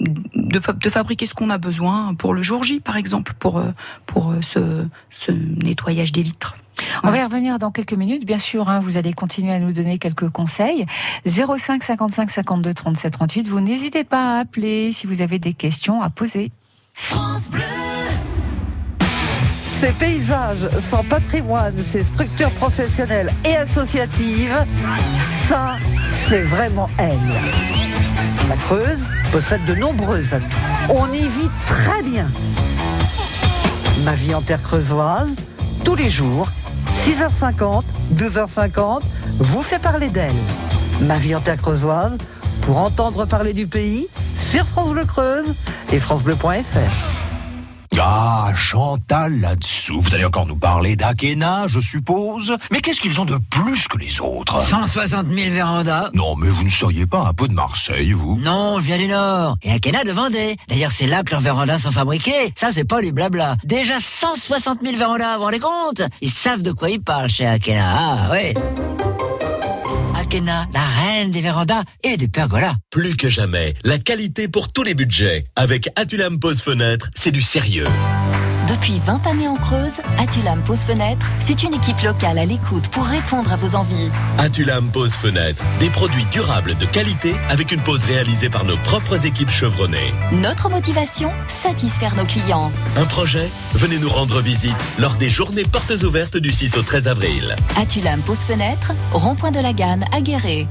[0.00, 3.60] de, fa- de fabriquer ce qu'on a besoin pour le jour J, par exemple, pour
[4.06, 6.54] pour ce, ce nettoyage des vitres.
[7.02, 8.68] On va y revenir dans quelques minutes, bien sûr.
[8.68, 10.84] hein, vous allez continuer à nous donner quelques conseils.
[11.26, 13.48] 05 55 52 37 38.
[13.48, 16.52] Vous n'hésitez pas à appeler si vous avez des questions à poser.
[19.80, 24.64] Ces paysages, son patrimoine, ses structures professionnelles et associatives,
[25.48, 25.76] ça,
[26.28, 27.18] c'est vraiment elle.
[28.48, 30.46] La Creuse possède de nombreux atouts.
[30.88, 32.26] On y vit très bien.
[34.04, 35.36] Ma vie en terre creusoise,
[35.84, 36.48] tous les jours,
[37.04, 37.82] 6h50,
[38.14, 39.02] 12h50,
[39.38, 40.32] vous fait parler d'elle.
[41.02, 42.16] Ma vie en terre creusoise,
[42.62, 45.54] pour entendre parler du pays, sur France Bleu Creuse
[45.92, 47.16] et francebleu.fr.
[47.98, 50.00] Ah, Chantal là-dessous.
[50.02, 52.54] Vous allez encore nous parler d'Akena, je suppose.
[52.70, 54.60] Mais qu'est-ce qu'ils ont de plus que les autres?
[54.60, 56.10] 160 000 vérandas.
[56.12, 59.08] Non, mais vous ne seriez pas un peu de Marseille, vous Non, je viens du
[59.08, 59.56] Nord.
[59.62, 60.56] Et Akena de Vendée.
[60.68, 62.52] D'ailleurs, c'est là que leurs vérandas sont fabriqués.
[62.54, 63.56] Ça, c'est pas du blabla.
[63.64, 66.02] Déjà 160 000 vérandas, vous vous rendez compte?
[66.20, 67.94] Ils savent de quoi ils parlent chez Akena.
[67.98, 68.52] Ah, ouais.
[70.34, 72.74] La reine des vérandas et des pergolas.
[72.90, 75.44] Plus que jamais, la qualité pour tous les budgets.
[75.54, 77.86] Avec Atulam Pose Fenêtre, c'est du sérieux.
[78.68, 83.04] Depuis 20 années en Creuse, Atulam Pose Fenêtre, c'est une équipe locale à l'écoute pour
[83.04, 84.10] répondre à vos envies.
[84.38, 89.24] Atulam Pose Fenêtre, des produits durables de qualité avec une pose réalisée par nos propres
[89.24, 90.12] équipes chevronnées.
[90.32, 92.72] Notre motivation Satisfaire nos clients.
[92.96, 97.06] Un projet Venez nous rendre visite lors des journées portes ouvertes du 6 au 13
[97.06, 97.54] avril.
[97.76, 100.66] Atulam Pose Fenêtre, rond-point de la Ganne à Guéret.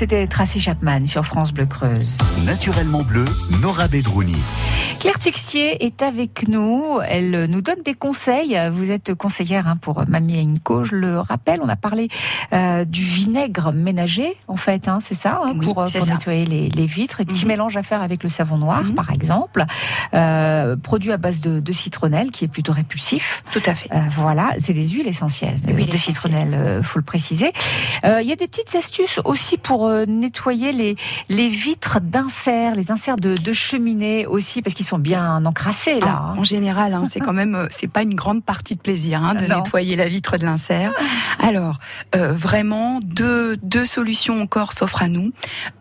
[0.00, 2.16] C'était Tracy Chapman sur France Bleu Creuse.
[2.46, 3.26] Naturellement bleu,
[3.60, 4.34] Nora Bedrouni.
[5.00, 6.98] Claire Tixier est avec nous.
[7.02, 8.60] Elle nous donne des conseils.
[8.70, 10.84] Vous êtes conseillère hein, pour Mamie Co.
[10.84, 12.08] Je le rappelle, on a parlé
[12.52, 16.00] euh, du vinaigre ménager, en fait, hein, c'est ça, hein, Oui, pour, pour ça.
[16.04, 17.22] nettoyer les, les vitres.
[17.22, 17.48] Un petit Mhm.
[17.48, 18.94] mélange à faire avec le savon noir, Mhm.
[18.94, 19.64] par exemple.
[20.12, 23.42] Euh, produit à base de, de citronnelle, qui est plutôt répulsif.
[23.52, 23.90] Tout à fait.
[23.94, 25.98] Euh, voilà, c'est des huiles essentielles Huiles de essentielles.
[26.00, 27.52] citronnelle, euh, faut le préciser.
[28.04, 30.96] Euh, Il y a des petites astuces aussi pour nettoyer les,
[31.30, 36.06] les vitres d'inserts, les inserts de, de cheminée aussi, parce qu'ils sont bien encrassés là.
[36.06, 36.34] Ah, hein.
[36.38, 39.34] en général, hein, c'est quand même, euh, c'est pas une grande partie de plaisir hein,
[39.34, 39.56] de Non.
[39.58, 40.92] nettoyer la vitre de l'insert.
[41.38, 41.78] Alors,
[42.16, 45.32] euh, vraiment, deux, deux solutions encore s'offrent à nous.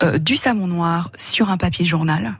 [0.04, 2.36] Euh, du savon noir sur un papier journal.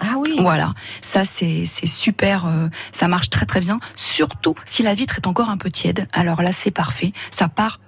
[0.00, 0.36] Ah oui.
[0.40, 3.78] Voilà, ça c'est c'est super, euh, ça marche très très bien.
[3.94, 6.08] Surtout si la vitre est encore un peu tiède.
[6.12, 7.12] Alors là, c'est parfait.
[7.30, 7.78] Ça part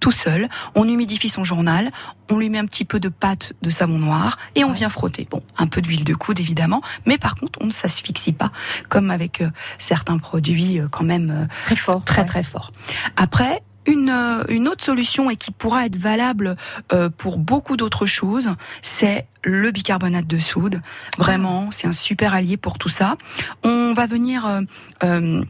[0.00, 0.48] tout seul.
[0.74, 1.90] On humidifie son journal,
[2.30, 4.74] on lui met un petit peu de pâte de savon noir et on Ouais.
[4.76, 5.26] vient frotter.
[5.30, 8.50] Bon, un peu d'huile de coude évidemment, mais par contre, on ne s'asphyxie pas
[8.88, 12.04] comme avec euh, certains produits euh, quand même euh, Très fort.
[12.04, 12.26] très ouais.
[12.26, 12.70] très fort.
[13.16, 16.56] Après, une, euh, une autre solution et qui pourra être valable
[16.92, 18.48] euh, pour beaucoup d'autres choses,
[18.82, 20.82] c'est le bicarbonate de soude.
[21.18, 23.16] Vraiment, c'est un super allié pour tout ça.
[23.62, 24.62] On va venir euh,
[25.04, 25.44] euh,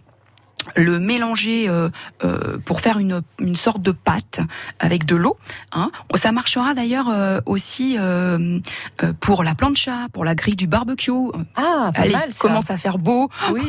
[0.74, 1.88] le mélanger euh,
[2.24, 4.40] euh, pour faire une, une sorte de pâte
[4.78, 5.36] avec de l'eau.
[5.72, 5.90] Hein.
[6.14, 8.58] Ça marchera d'ailleurs euh, aussi euh,
[9.02, 11.12] euh, pour la plancha, pour la grille du barbecue.
[11.54, 12.40] Ah, pas Allez, mal ça.
[12.40, 13.28] commence à faire beau.
[13.52, 13.62] Oui,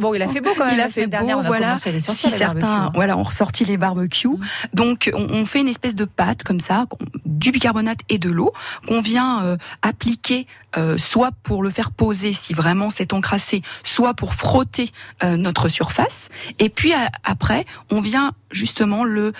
[0.00, 0.74] bon, il a fait beau quand même.
[0.74, 1.72] Il a fait dernière, beau, on a voilà.
[1.74, 2.92] à les Si les certains, hein.
[2.94, 4.28] voilà, ont ressorti les barbecues.
[4.28, 4.38] Mm.
[4.74, 6.86] Donc, on, on fait une espèce de pâte comme ça,
[7.24, 8.52] du bicarbonate et de l'eau
[8.86, 14.14] qu'on vient euh, appliquer, euh, soit pour le faire poser si vraiment c'est encrassé, soit
[14.14, 14.90] pour frotter
[15.22, 16.28] euh, notre surface.
[16.58, 19.32] Et puis à- après, on vient justement le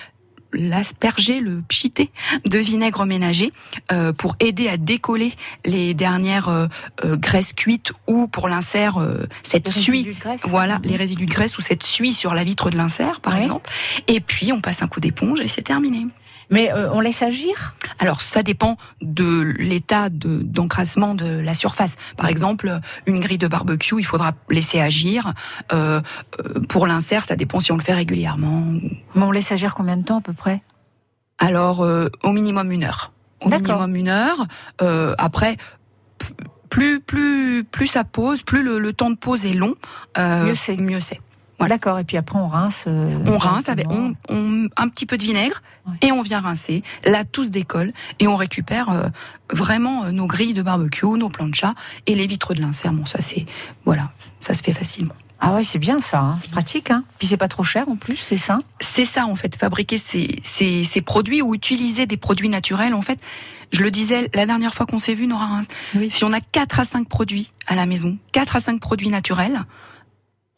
[0.53, 2.11] l'asperger, le pchiter
[2.45, 3.51] de vinaigre ménager
[3.91, 5.33] euh, pour aider à décoller
[5.65, 6.67] les dernières euh,
[7.03, 10.41] euh, graisses cuites ou pour l'insert euh, cette Les suie résidus de graisse.
[10.45, 13.41] voilà, les résidus de graisse ou cette suie sur la vitre de l'insert, par Oui.
[13.41, 13.69] exemple.
[14.07, 16.07] Et puis, on passe un coup d'éponge et c'est terminé.
[16.49, 17.75] Mais euh, on laisse agir?
[17.99, 21.95] Alors, ça dépend de l'état de- d'encrassement de, la surface.
[22.17, 25.33] Par exemple, une grille de barbecue, il faudra laisser agir.
[25.73, 26.01] Euh,
[26.39, 28.65] euh, pour l'insert, ça dépend si on le fait régulièrement.
[29.15, 30.61] Mais on laisse agir combien de temps à peu près?
[31.37, 33.11] Alors, euh, au minimum une heure.
[33.41, 34.45] Au minimum une heure.
[35.17, 35.57] Après,
[36.69, 39.75] plus plus plus ça pose, plus le, le temps de pause est long,
[40.17, 41.19] Mieux c'est.
[41.57, 41.75] Voilà.
[41.75, 42.83] D'accord, et puis après on rince.
[42.87, 44.15] euh, On rince avec directement.
[44.29, 45.93] on, on- un petit peu de vinaigre Ouais.
[46.01, 46.83] et on vient rincer.
[47.05, 49.07] Là, tout se décolle et on récupère euh,
[49.53, 51.73] vraiment euh, nos grilles de barbecue, nos planchas
[52.07, 52.91] et les vitres de l'insert.
[52.91, 53.45] Bon, ça c'est
[53.85, 54.11] voilà,
[54.41, 55.13] ça se fait facilement.
[55.39, 56.39] Ah ouais, c'est bien ça, hein.
[56.51, 56.91] pratique.
[56.91, 57.03] Hein.
[57.19, 58.59] Puis c'est pas trop cher en plus, c'est ça?
[58.79, 62.93] C'est ça en fait, fabriquer ces, ces, ces produits ou utiliser des produits naturels.
[62.93, 63.19] En fait,
[63.71, 66.09] je le disais la dernière fois qu'on s'est vu, Nora Reims, Oui.
[66.09, 69.61] si on a 4 à 5 produits à la maison, 4 à 5 produits naturels,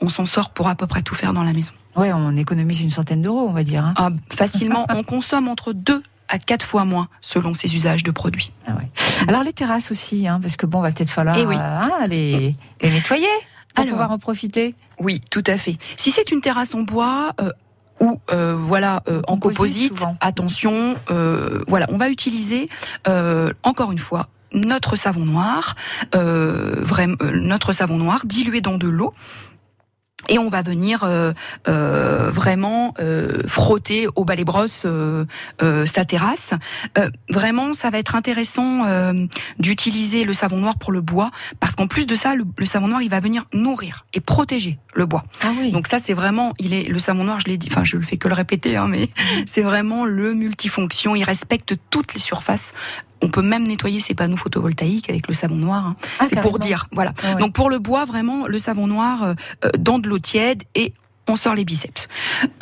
[0.01, 1.71] on s'en sort pour à peu près tout faire dans la maison.
[1.95, 3.83] Ouais, on économise une centaine d'euros, on va dire.
[3.85, 3.93] hein.
[3.97, 8.51] Ah, facilement, on consomme entre 2 à 4 fois moins selon ses usages de produits.
[8.67, 8.89] Ah ouais.
[9.27, 11.55] Alors les terrasses aussi, hein, parce que bon, va peut-être falloir Eh oui.
[11.55, 13.25] euh, hein, les, les nettoyer
[13.73, 13.91] pour Alors.
[13.91, 14.75] pouvoir en profiter.
[14.99, 15.77] Oui, tout à fait.
[15.95, 17.51] Si c'est une terrasse en bois euh,
[17.99, 22.69] ou euh, voilà euh, en Composite, attention, euh, voilà, on va utiliser
[23.07, 25.75] euh, encore une fois notre savon noir,
[26.15, 29.13] euh, vraiment euh, notre savon noir dilué dans de l'eau.
[30.29, 31.31] Et on va venir euh,
[31.67, 35.25] euh, vraiment euh, frotter au balai brosse euh,
[35.61, 36.53] euh, sa terrasse.
[36.97, 39.25] Euh, vraiment, ça va être intéressant euh,
[39.59, 42.87] d'utiliser le savon noir pour le bois, parce qu'en plus de ça, le, le savon
[42.87, 45.23] noir, il va venir nourrir et protéger le bois.
[45.43, 45.71] Ah oui.
[45.71, 48.03] Donc ça, c'est vraiment, il est le savon noir, je l'ai dit, enfin, je le
[48.03, 49.09] fais que le répéter, hein, mais
[49.45, 51.15] c'est vraiment le multifonction.
[51.15, 52.73] Il respecte toutes les surfaces.
[53.21, 55.85] On peut même nettoyer ses panneaux photovoltaïques avec le savon noir.
[55.85, 55.95] hein.
[56.19, 57.13] Ah, c'est pour dire, voilà.
[57.23, 57.39] Ah ouais.
[57.39, 59.33] Donc pour le bois, vraiment, le savon noir euh,
[59.65, 60.93] euh, dans de l'eau tiède et
[61.27, 62.07] on sort les biceps.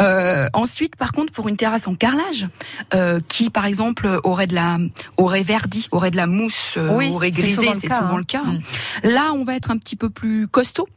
[0.02, 2.48] Euh, ensuite, par contre, pour une terrasse en carrelage,
[2.96, 4.78] euh, qui par exemple aurait de la,
[5.18, 8.00] aurait verdi, aurait de la mousse, euh, Oui, aurait c'est grisé, souvent le c'est cas,
[8.00, 8.18] souvent hein.
[8.18, 8.42] le cas.
[8.44, 8.60] Mm.
[9.04, 10.88] Là, on va être un petit peu plus costaud.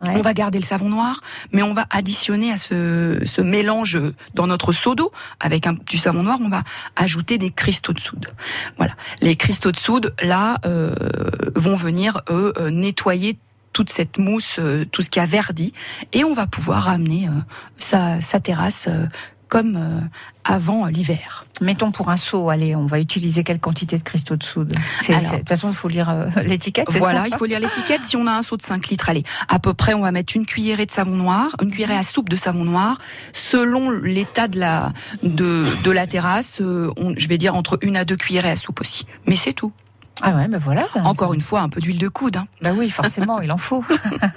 [0.00, 1.20] On va garder le savon noir,
[1.52, 3.98] mais on va additionner à ce, ce mélange
[4.34, 5.10] dans notre seau d'eau.
[5.40, 6.62] Avec un, du savon noir, on va
[6.94, 8.28] ajouter des cristaux de soude.
[8.76, 8.92] Voilà,
[9.22, 10.94] les cristaux de soude là euh,
[11.56, 13.38] vont venir eux euh, nettoyer
[13.72, 15.72] toute cette mousse, euh, tout ce qui a verdi,
[16.12, 17.32] et on va pouvoir ramener euh,
[17.76, 19.06] sa, sa terrasse euh,
[19.48, 20.00] comme euh,
[20.44, 21.44] avant l'hiver.
[21.60, 24.74] Mettons pour un seau, allez, on va utiliser quelle quantité de cristaux de soude
[25.08, 28.04] Alors- De toute façon, il faut lire euh, l'étiquette, Voilà, ça il faut lire l'étiquette.
[28.04, 30.36] Si on a un seau de 5 litres, allez, à peu près, on va mettre
[30.36, 32.98] une cuillerée de savon noir, une cuillerée à soupe de savon noir,
[33.32, 34.92] selon l'état de la
[35.22, 36.58] de, de la terrasse.
[36.60, 39.06] euh, on- je vais dire entre une à deux cuillerées à soupe aussi.
[39.26, 39.72] Mais c'est tout.
[40.22, 40.86] Ah ouais, ben voilà.
[41.04, 42.36] Encore une fois, un peu d'huile de coude.
[42.36, 42.46] Hein.
[42.62, 43.84] Bah oui, forcément, il en faut.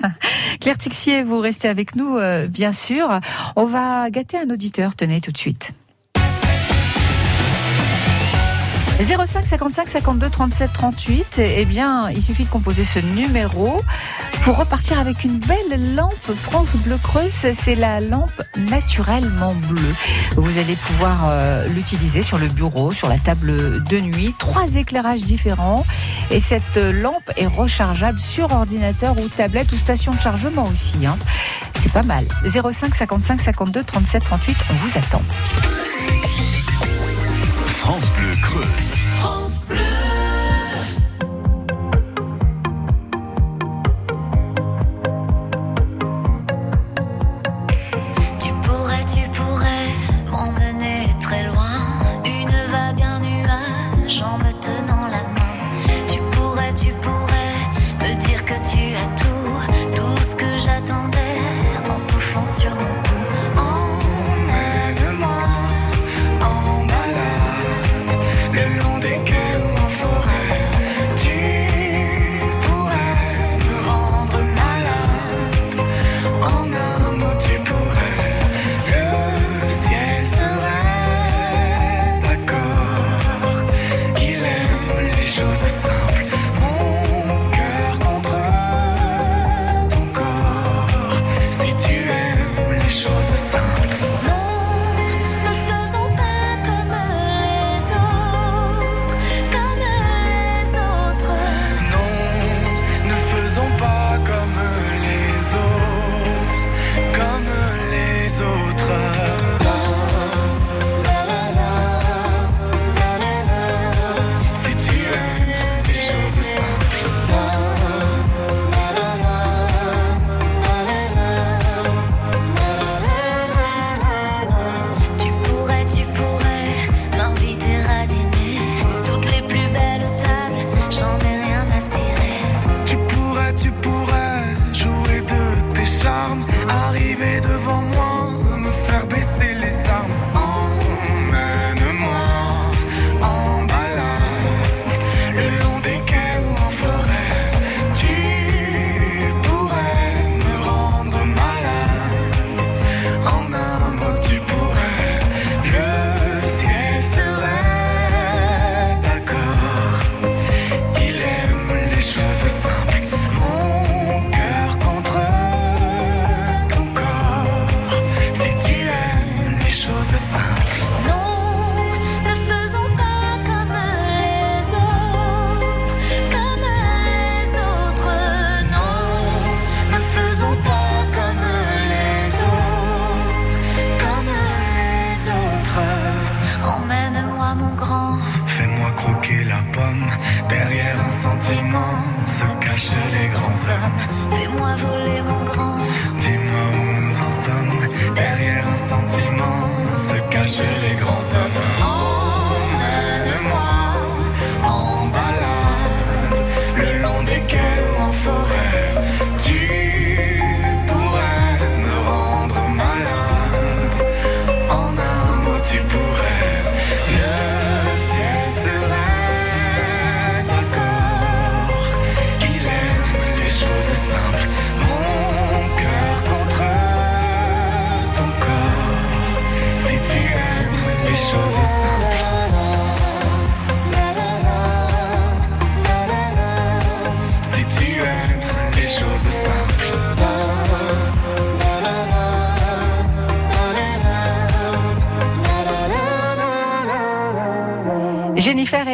[0.60, 3.20] Claire Tixier, vous restez avec nous, euh, bien sûr.
[3.56, 5.74] On va gâter un auditeur, tenez tout de suite.
[9.04, 13.82] 05 55 52 37 38, eh bien, il suffit de composer ce numéro
[14.44, 17.48] pour repartir avec une belle lampe France Bleu Creuse.
[17.54, 19.96] C'est la lampe naturellement bleue.
[20.36, 24.36] Vous allez pouvoir euh, l'utiliser sur le bureau, sur la table de nuit.
[24.38, 25.84] Trois éclairages différents.
[26.30, 31.06] Et cette lampe est rechargeable sur ordinateur ou tablette ou station de chargement aussi.
[31.06, 31.18] hein.
[31.82, 32.26] C'est pas mal.
[32.46, 35.22] 05 55 52 37 38, on vous attend.
[38.52, 38.66] France Bleu
[39.20, 39.61] Creuse.
[39.61, 39.61] Tu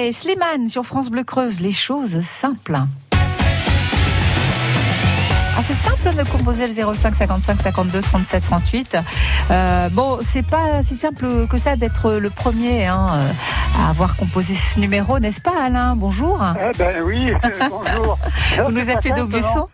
[0.08, 2.78] Et Slimane sur France Bleu Creuse, les choses simples.
[5.58, 8.97] Ah, c'est simple de composer le 05 55 52 37 38.
[9.51, 13.32] Euh, bon, c'est pas si simple que ça d'être le premier hein, euh,
[13.84, 15.97] à avoir composé ce numéro, n'est-ce pas, Alain?
[15.97, 16.41] Bonjour.
[16.58, 17.34] Eh ben oui,
[17.70, 18.18] bonjour.
[18.64, 19.68] Vous nous pas d'Aubusson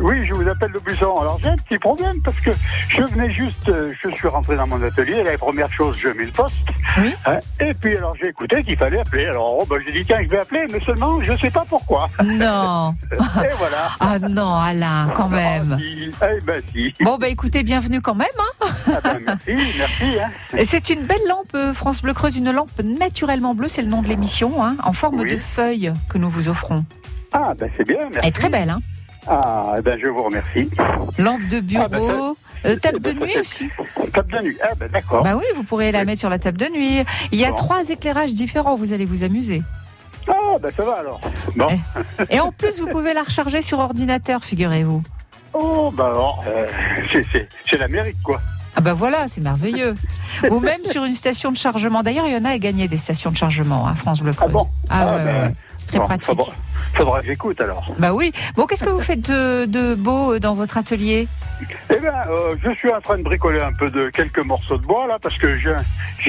[0.00, 1.14] Oui, je vous appelle de Buisson.
[1.20, 2.50] Alors j'ai un petit problème parce que
[2.88, 5.22] je venais juste, euh, je suis rentré dans mon atelier.
[5.22, 6.68] La première chose, je mets le poste.
[6.98, 7.14] Oui.
[7.24, 9.26] Hein, et puis alors j'ai écouté qu'il fallait appeler.
[9.26, 12.08] Alors oh, ben, j'ai dit tiens, je vais appeler, mais seulement je sais pas pourquoi.
[12.24, 12.94] Non.
[13.12, 13.88] et voilà.
[14.00, 15.78] Ah non, Alain, quand même.
[15.80, 16.10] Si.
[16.22, 16.92] Eh ben si.
[17.00, 18.28] Bon, bah écoutez, bienvenue quand même.
[18.38, 18.66] hein.
[18.88, 20.18] Ah ben, merci, merci.
[20.20, 20.58] Hein.
[20.64, 24.02] C'est une belle lampe euh, France Bleu Creuse, une lampe naturellement bleue, c'est le nom
[24.02, 25.30] de l'émission, hein, en forme Oui.
[25.32, 26.84] de feuille que nous vous offrons.
[27.32, 28.18] Ah ben c'est bien, merci.
[28.22, 28.80] Elle est très belle, hein
[29.28, 30.68] Ah eh ben je vous remercie.
[31.18, 32.34] Lampe de bureau, Ah, ben,
[32.66, 33.68] euh, table eh de ben, nuit aussi.
[34.12, 34.56] Table de nuit.
[34.62, 35.22] Ah ben d'accord.
[35.24, 37.04] Bah oui, vous pourrez la mettre sur la table de nuit.
[37.32, 37.56] Il y a Bon.
[37.56, 39.62] trois éclairages différents, vous allez vous amuser.
[40.28, 41.20] Ah ben ça va alors.
[41.56, 41.68] Bon.
[42.30, 45.02] Et en plus, vous pouvez la recharger sur ordinateur, figurez-vous.
[45.54, 46.12] Oh ben
[46.46, 46.66] euh,
[47.32, 48.40] c'est- c'est l'Amérique quoi.
[48.78, 49.94] Ah bah voilà, c'est merveilleux.
[50.50, 52.02] Ou même sur une station de chargement.
[52.02, 54.50] D'ailleurs, il y en a à gagner des stations de chargement à France Bleu Creuse.
[54.50, 55.54] Ah bon Ah ouais, ben, ouais.
[55.78, 56.38] c'est très bon, pratique.
[56.94, 57.94] Faudra, que j'écoute alors.
[57.98, 58.32] Bah oui.
[58.54, 61.28] Bon, qu'est-ce que vous faites de, de beau euh, dans votre atelier?
[61.90, 64.84] Eh ben, euh, je suis en train de bricoler un peu de quelques morceaux de
[64.86, 65.72] bois là parce que j'ai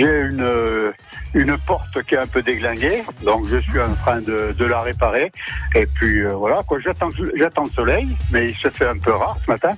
[0.04, 0.92] une euh,
[1.34, 4.82] une porte qui est un peu déglinguée, donc je suis en train de, de la
[4.82, 5.32] réparer.
[5.76, 9.12] Et puis euh, voilà quoi, j'attends j'attends le soleil, mais il se fait un peu
[9.12, 9.72] rare ce matin.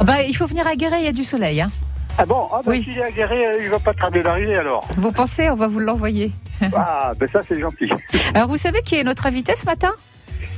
[0.00, 1.60] Ah Bah, il faut venir à Guéret, il y a du soleil.
[1.60, 1.70] Hein.
[2.22, 2.82] Ah bon, ah ben, Oui.
[2.82, 4.86] s'il est aguerri, euh, il va pas tarder d'arriver alors.
[4.98, 6.32] Vous pensez, on va vous l'envoyer.
[6.76, 7.88] Ah ben ça c'est gentil.
[8.34, 9.90] Alors, vous savez qui est notre invité ce matin?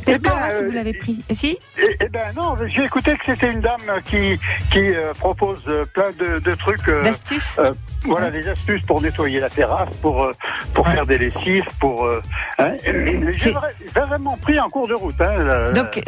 [0.03, 1.25] Eh Peut-être bien, pas, si euh, vous l'avez pris.
[1.29, 1.59] Et si?
[1.79, 4.39] Eh, eh ben non, j'ai écouté que c'était une dame qui
[4.71, 6.89] qui euh, propose euh, plein de, de trucs.
[6.89, 7.73] euh, D'astuces euh,
[8.05, 10.33] voilà des astuces pour nettoyer la terrasse, pour euh,
[10.75, 12.05] pour faire des lessives, pour.
[12.05, 12.21] euh,
[12.59, 15.15] hein, j'ai vra- vraiment pris en cours de route.
[15.21, 16.03] Hein, là- Donc,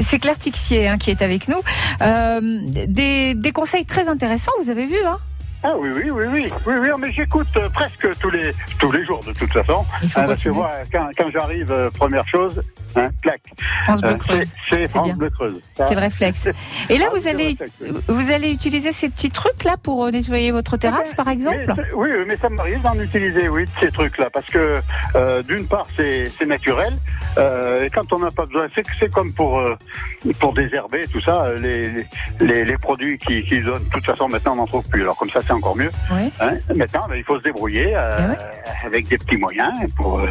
[0.00, 1.60] c'est- Claire Tixier hein, qui est avec nous.
[2.00, 2.40] Euh,
[2.88, 5.18] des, des conseils très intéressants, vous avez vu, hein?
[5.62, 9.04] Ah oui, oui, oui, oui, oui, oui, mais j'écoute euh, presque tous les tous les
[9.04, 9.84] jours de toute façon.
[10.02, 12.62] Il faut Hein, parce que moi, quand, quand j'arrive, euh, première chose,
[12.94, 13.08] hein.
[13.84, 14.54] France Bleu Euh, Creuse.
[14.68, 15.12] c'est- France.
[15.14, 15.60] Bleu Creuse.
[15.74, 16.48] C'est le réflexe.
[16.90, 17.56] Et là, vous allez,
[18.08, 21.58] vous allez utiliser ces petits trucs là pour nettoyer votre terrasse, par exemple?
[21.76, 24.80] Mais oui, mais ça m'arrive d'en utiliser, oui, ces trucs-là, parce que
[25.16, 26.94] euh, d'une part, c'est c'est naturel,
[27.38, 29.60] et quand on n'a pas besoin, c'est comme pour
[30.38, 32.06] pour désherber tout ça, les
[32.40, 35.02] les, les produits qui, qui donnent, de toute façon, maintenant on n'en trouve plus.
[35.02, 35.90] Alors comme ça, c'est encore mieux.
[36.10, 36.30] Oui.
[36.40, 38.34] Hein, maintenant, ben, il faut se débrouiller euh,
[38.84, 40.20] avec des petits moyens pour.
[40.20, 40.26] euh,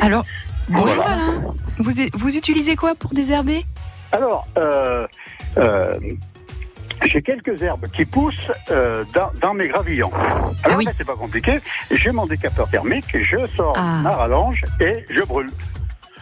[0.00, 0.24] Alors,
[0.68, 1.12] bonjour Voilà.
[1.12, 1.42] Alain.
[1.78, 3.64] Vous, vous utilisez quoi pour désherber
[4.12, 5.06] Alors, euh,
[7.06, 8.34] j'ai quelques herbes qui poussent
[8.70, 10.10] euh, dans, dans mes gravillons.
[10.64, 11.60] Alors, ben, c'est pas compliqué.
[11.90, 14.00] J'ai mon décapeur thermique, je sors Ah.
[14.02, 15.50] ma rallonge et je brûle.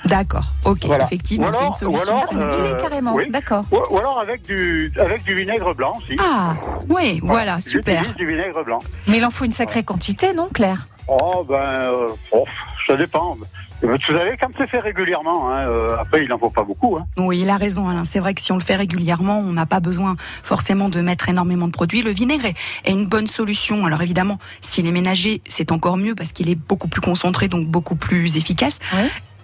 [0.06, 1.04] D'accord, ok, Voilà.
[1.04, 2.14] effectivement, Ou c'est une alors- solution.
[2.14, 2.76] ou alors, très euh, naturelle.
[2.80, 3.30] carrément, oui.
[3.30, 3.64] d'accord.
[3.72, 6.16] Ou, ou alors avec du, avec du vinaigre blanc aussi.
[6.20, 6.54] Ah,
[6.88, 8.04] oui, voilà, super.
[8.04, 8.80] J'utilise du vinaigre blanc.
[9.06, 10.86] Mais il en faut une sacrée quantité, non, Claire?
[11.08, 12.44] Oh, ben, euh, oh,
[12.86, 13.36] ça dépend.
[13.82, 16.96] Vous savez, quand c'est fait régulièrement, hein, euh, après, il n'en faut pas beaucoup.
[16.98, 17.04] Hein.
[17.18, 18.04] Oui, il a raison, Alain.
[18.04, 21.28] C'est vrai que si on le fait régulièrement, on n'a pas besoin forcément de mettre
[21.28, 22.00] énormément de produits.
[22.02, 23.84] Le vinaigre est est une bonne solution.
[23.84, 27.66] Alors évidemment, s'il est ménager, c'est encore mieux parce qu'il est beaucoup plus concentré, donc
[27.66, 28.78] beaucoup plus efficace.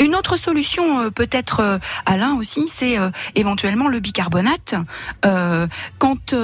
[0.01, 4.75] Une autre solution, euh, peut-être, euh, Alain aussi, c'est euh, éventuellement le bicarbonate.
[5.99, 6.35] Quand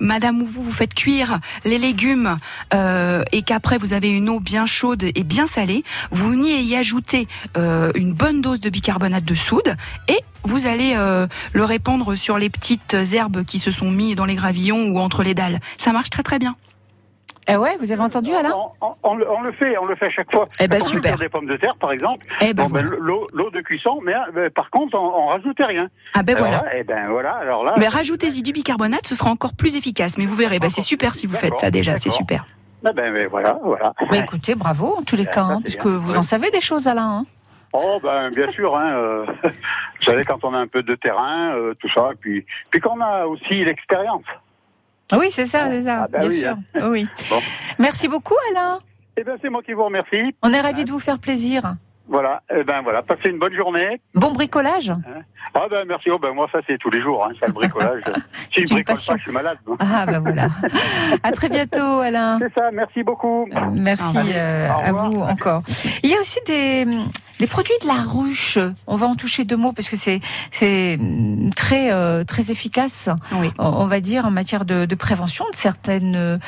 [0.00, 2.38] Madame ou vous, vous faites cuire les légumes
[2.74, 6.74] euh, et qu'après vous avez une eau bien chaude et bien salée, vous venez y
[6.74, 9.76] ajouter euh, une bonne dose de bicarbonate de soude
[10.08, 14.24] et vous allez euh, le répandre sur les petites herbes qui se sont mises dans
[14.24, 15.60] les gravillons ou entre les dalles.
[15.76, 16.56] Ça marche très très bien.
[17.48, 20.06] Eh ouais, vous avez entendu, Alain on, on le, on le fait, on le fait
[20.06, 20.44] à chaque fois.
[20.60, 21.16] Eh ben, on super.
[21.16, 22.24] des pommes de terre, par exemple.
[22.40, 25.88] Eh ben, bon, ben, l'eau, l'eau de cuisson, mais euh, par contre, on, rajoutait rien.
[26.14, 26.64] Ah ben Alors voilà.
[26.64, 27.32] là, Eh ben voilà.
[27.34, 27.74] Alors là.
[27.78, 30.18] Mais rajoutez-y du bicarbonate, ce sera encore plus efficace.
[30.18, 32.46] Mais vous verrez, bah, c'est super si vous faites ça déjà, c'est super.
[32.84, 33.94] Ah ben, ben, voilà, voilà.
[34.10, 36.88] Bah, écoutez, bravo en tous les cas, hein, parce que vous en savez des choses,
[36.88, 37.20] Alain.
[37.20, 37.24] hein.
[37.72, 41.54] Oh ben bien sûr, hein, euh, vous savez quand on a un peu de terrain,
[41.54, 44.24] euh, tout ça, puis puis qu'on a aussi l'expérience.
[45.10, 46.50] Ah Oui, c'est ça, c'est ça, Ah, bah bien oui, sûr.
[46.74, 46.88] hein.
[46.90, 47.06] Oui.
[47.30, 47.38] Bon.
[47.78, 48.78] Merci beaucoup, Alain.
[49.16, 50.34] Eh ben c'est moi qui vous remercie.
[50.42, 51.74] On est ravis de vous faire plaisir.
[52.08, 52.42] Voilà.
[52.56, 53.02] Eh ben voilà.
[53.02, 54.00] Passez une bonne journée.
[54.14, 54.92] Bon bricolage.
[55.54, 56.10] Ah ben merci.
[56.10, 58.02] Oh ben moi ça c'est tous les jours, hein, ça le bricolage.
[58.52, 59.12] si je bricole passion.
[59.12, 59.58] pas, je suis malade.
[59.66, 59.76] moi.
[59.80, 60.48] Ah ben voilà.
[61.22, 62.38] À très bientôt, Alain.
[62.40, 62.70] C'est ça.
[62.72, 63.46] Merci beaucoup.
[63.72, 65.62] Merci euh, à vous encore.
[66.02, 66.86] Il y a aussi des,
[67.40, 68.58] des produits de la ruche.
[68.86, 70.20] On va en toucher deux mots parce que c'est
[70.52, 73.08] c'est mm, très euh, très efficace.
[73.32, 76.38] On- On va dire en matière de, de prévention de certaines euh,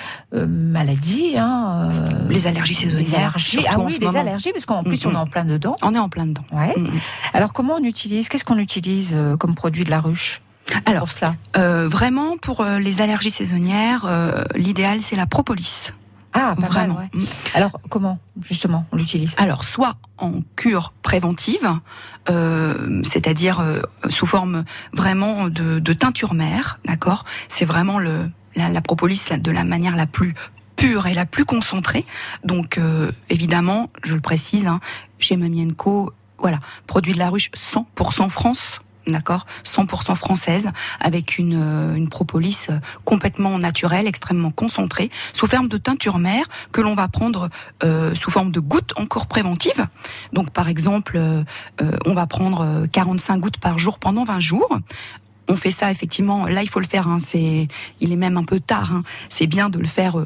[0.46, 1.34] maladies.
[1.38, 4.20] Hein, euh, Les allergies saisonnières, Les Ah oui, les moment.
[4.20, 5.16] allergies parce qu'en plus Mm, on est mm.
[5.16, 5.76] en plein dedans.
[5.82, 6.44] On est en plein dedans.
[6.52, 6.74] Ouais.
[6.76, 7.00] Mm, mm.
[7.34, 10.42] Alors comment on utilise Qu'est-ce qu'on utilise euh, comme produit de la ruche
[10.86, 11.34] Alors, pour cela?
[11.56, 15.90] Euh, vraiment, pour les allergies saisonnières, euh, l'idéal c'est la propolis.
[16.32, 16.94] Ah, pas Vraiment.
[16.94, 17.24] mal, ouais.
[17.54, 19.34] Alors, comment, justement, on l'utilise?
[19.38, 21.78] Alors, soit en cure préventive,
[22.30, 24.64] euh, c'est-à-dire euh, sous forme
[24.94, 27.24] vraiment de, de teinture mère, d'accord?
[27.48, 30.34] C'est vraiment le, la, la propolis de la manière la plus
[30.76, 32.06] pure et la plus concentrée.
[32.44, 34.80] Donc, euh, évidemment, je le précise, hein,
[35.18, 38.80] chez Mamie Co, voilà, produit de la ruche 100% France.
[39.06, 40.68] D'accord 100% française,
[41.00, 46.46] avec une, euh, une propolis euh, complètement naturelle, extrêmement concentrée, sous forme de teinture mère,
[46.70, 47.48] que l'on va prendre
[47.82, 49.86] euh, sous forme de gouttes encore préventives.
[50.32, 51.42] Donc par exemple, euh,
[51.80, 54.78] euh, on va prendre euh, 45 gouttes par jour pendant 20 jours.
[55.48, 56.46] On fait ça effectivement.
[56.46, 57.08] Là, il faut le faire.
[57.08, 57.66] Hein, c'est,
[58.00, 58.92] il est même un peu tard.
[58.92, 59.02] hein.
[59.28, 60.16] C'est bien de le faire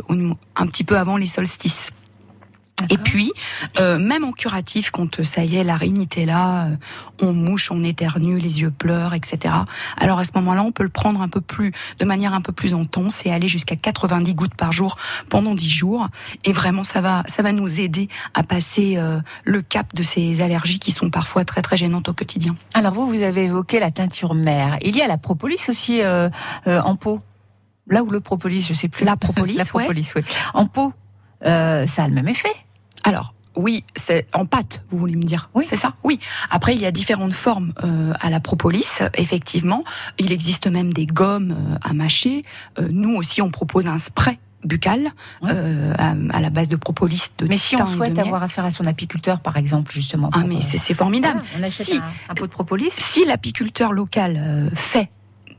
[0.57, 1.91] un petit peu avant les solstices.
[2.91, 3.33] Et puis,
[3.79, 6.77] euh, même en curatif, quand euh, ça y est, la rhinite est là, euh,
[7.23, 9.55] on mouche, on éternue, les yeux pleurent, etc.
[9.97, 12.53] Alors à ce moment-là, on peut le prendre un peu plus, de manière un peu
[12.53, 14.97] plus intense et aller jusqu'à 90 gouttes par jour
[15.31, 16.09] pendant 10 jours.
[16.45, 20.43] Et vraiment, ça va, ça va nous aider à passer euh, le cap de ces
[20.43, 22.57] allergies qui sont parfois très très gênantes au quotidien.
[22.75, 24.77] Alors, vous, vous avez évoqué la teinture mère.
[24.83, 26.29] Il y a la propolis aussi euh,
[26.67, 27.23] en pot.
[27.89, 29.05] Là où le propolis, je sais plus.
[29.05, 29.69] La propolis, la ouais.
[29.71, 30.23] propolis, oui.
[30.53, 30.93] En pot,
[31.45, 32.55] euh, ça a le même effet.
[33.07, 35.95] Alors, oui, c'est en pâte, vous voulez me dire Oui, c'est ça?
[36.03, 36.19] Oui.
[36.51, 38.99] Après, il y a différentes formes euh, à la propolis.
[39.15, 39.85] Effectivement,
[40.19, 42.43] il existe même des gommes euh, à mâcher.
[42.81, 45.11] Euh, nous aussi, on propose un spray buccal
[45.43, 47.29] à, à la base de propolis.
[47.39, 50.29] De Mais si on souhaite avoir affaire à son apiculteur, par exemple, justement.
[50.33, 51.41] Ah mais c'est formidable.
[51.63, 52.91] on si, un, un pot de propolis.
[52.91, 55.09] si l'apiculteur local fait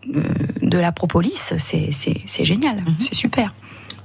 [0.06, 3.54] de la propolis, c'est génial, c'est super.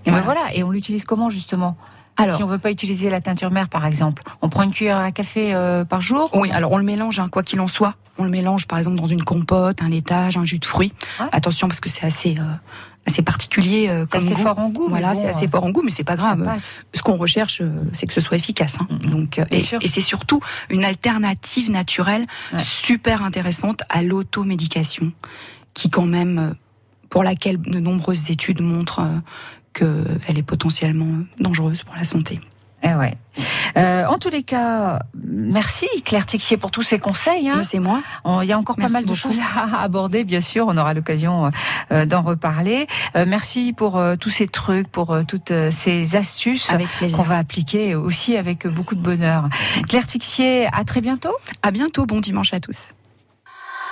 [0.07, 1.77] Et ben voilà, et on l'utilise comment justement?
[2.17, 4.99] Alors- si on veut pas utiliser la teinture mère, par exemple, on prend une cuillère
[4.99, 6.31] à café euh, par jour?
[6.35, 7.95] Oui, alors on le mélange, hein, quoi qu'il en soit.
[8.19, 10.93] On le mélange, par exemple, dans une compote, un laitage, un jus de fruits.
[11.33, 12.43] Attention, parce que c'est assez, euh,
[13.07, 14.43] assez particulier euh, comme assez goût.
[14.43, 16.47] fort en goût, Voilà, bon, c'est assez euh, fort en goût, mais c'est pas grave.
[16.93, 17.63] Ce qu'on recherche,
[17.95, 18.77] c'est que ce soit efficace.
[18.79, 18.87] hein.
[19.11, 22.27] Donc, euh, Bien et, et c'est surtout une alternative naturelle
[22.59, 25.13] super intéressante à l'automédication,
[25.73, 26.55] qui quand même,
[27.09, 29.01] pour laquelle de nombreuses études montrent
[29.73, 32.41] qu'elle est potentiellement dangereuse pour la santé.
[32.85, 33.15] Eh ouais.
[33.77, 37.49] Euh, en tous les cas, merci Claire Tixier pour tous ces conseils.
[37.49, 37.63] Hein.
[37.63, 38.03] C'est moi.
[38.43, 40.67] Il y a encore Merci pas mal de choses à aborder, bien sûr.
[40.69, 41.53] On aura l'occasion
[41.93, 42.89] euh, d'en reparler.
[43.15, 47.17] Euh, merci pour euh, tous ces trucs, pour euh, toutes ces astuces Avec plaisir.
[47.17, 49.49] qu'on va appliquer aussi avec beaucoup de bonheur.
[49.89, 51.35] Claire Tixier, à très bientôt.
[51.63, 52.05] À bientôt.
[52.05, 52.79] Bon dimanche à tous.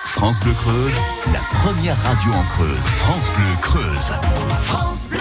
[0.03, 0.99] France Bleu Creuse,
[1.33, 2.85] la première radio en Creuse.
[2.87, 4.11] France Bleu Creuse.
[4.63, 5.21] France Bleu.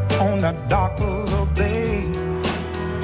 [0.21, 2.11] on the dock of the bay,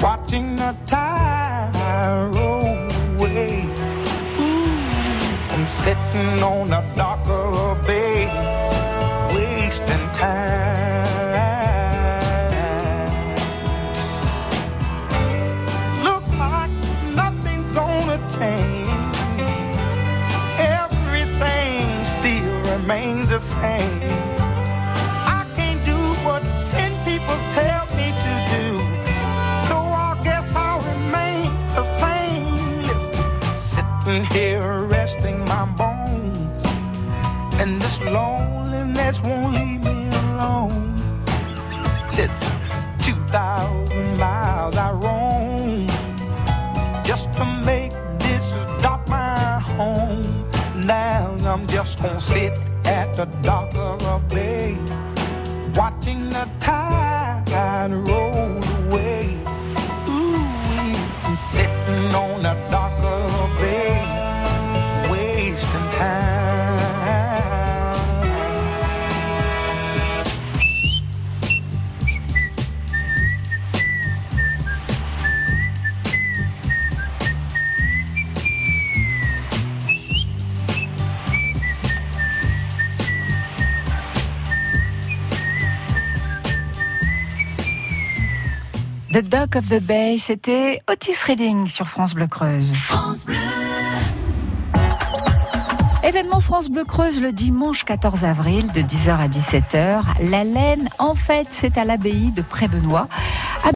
[0.00, 2.78] watching the tide roll
[3.16, 3.64] away.
[4.38, 7.74] Ooh, I'm sitting on the dock of the
[42.18, 42.50] Listen,
[42.98, 45.86] 2,000 miles I roam
[47.04, 48.50] just to make this
[48.82, 50.50] dock my home.
[50.74, 54.76] Now I'm just gonna sit at the dock of the bay,
[55.76, 58.17] watching the tide roll
[89.18, 92.72] The Dock of the Bay, c'était Otis Reading sur France Bleu Creuse.
[96.04, 100.30] Événement France Bleu Creuse le dimanche 14 avril de 10h à 17h.
[100.30, 103.08] La laine, en fait, c'est à l'abbaye de Prébenois.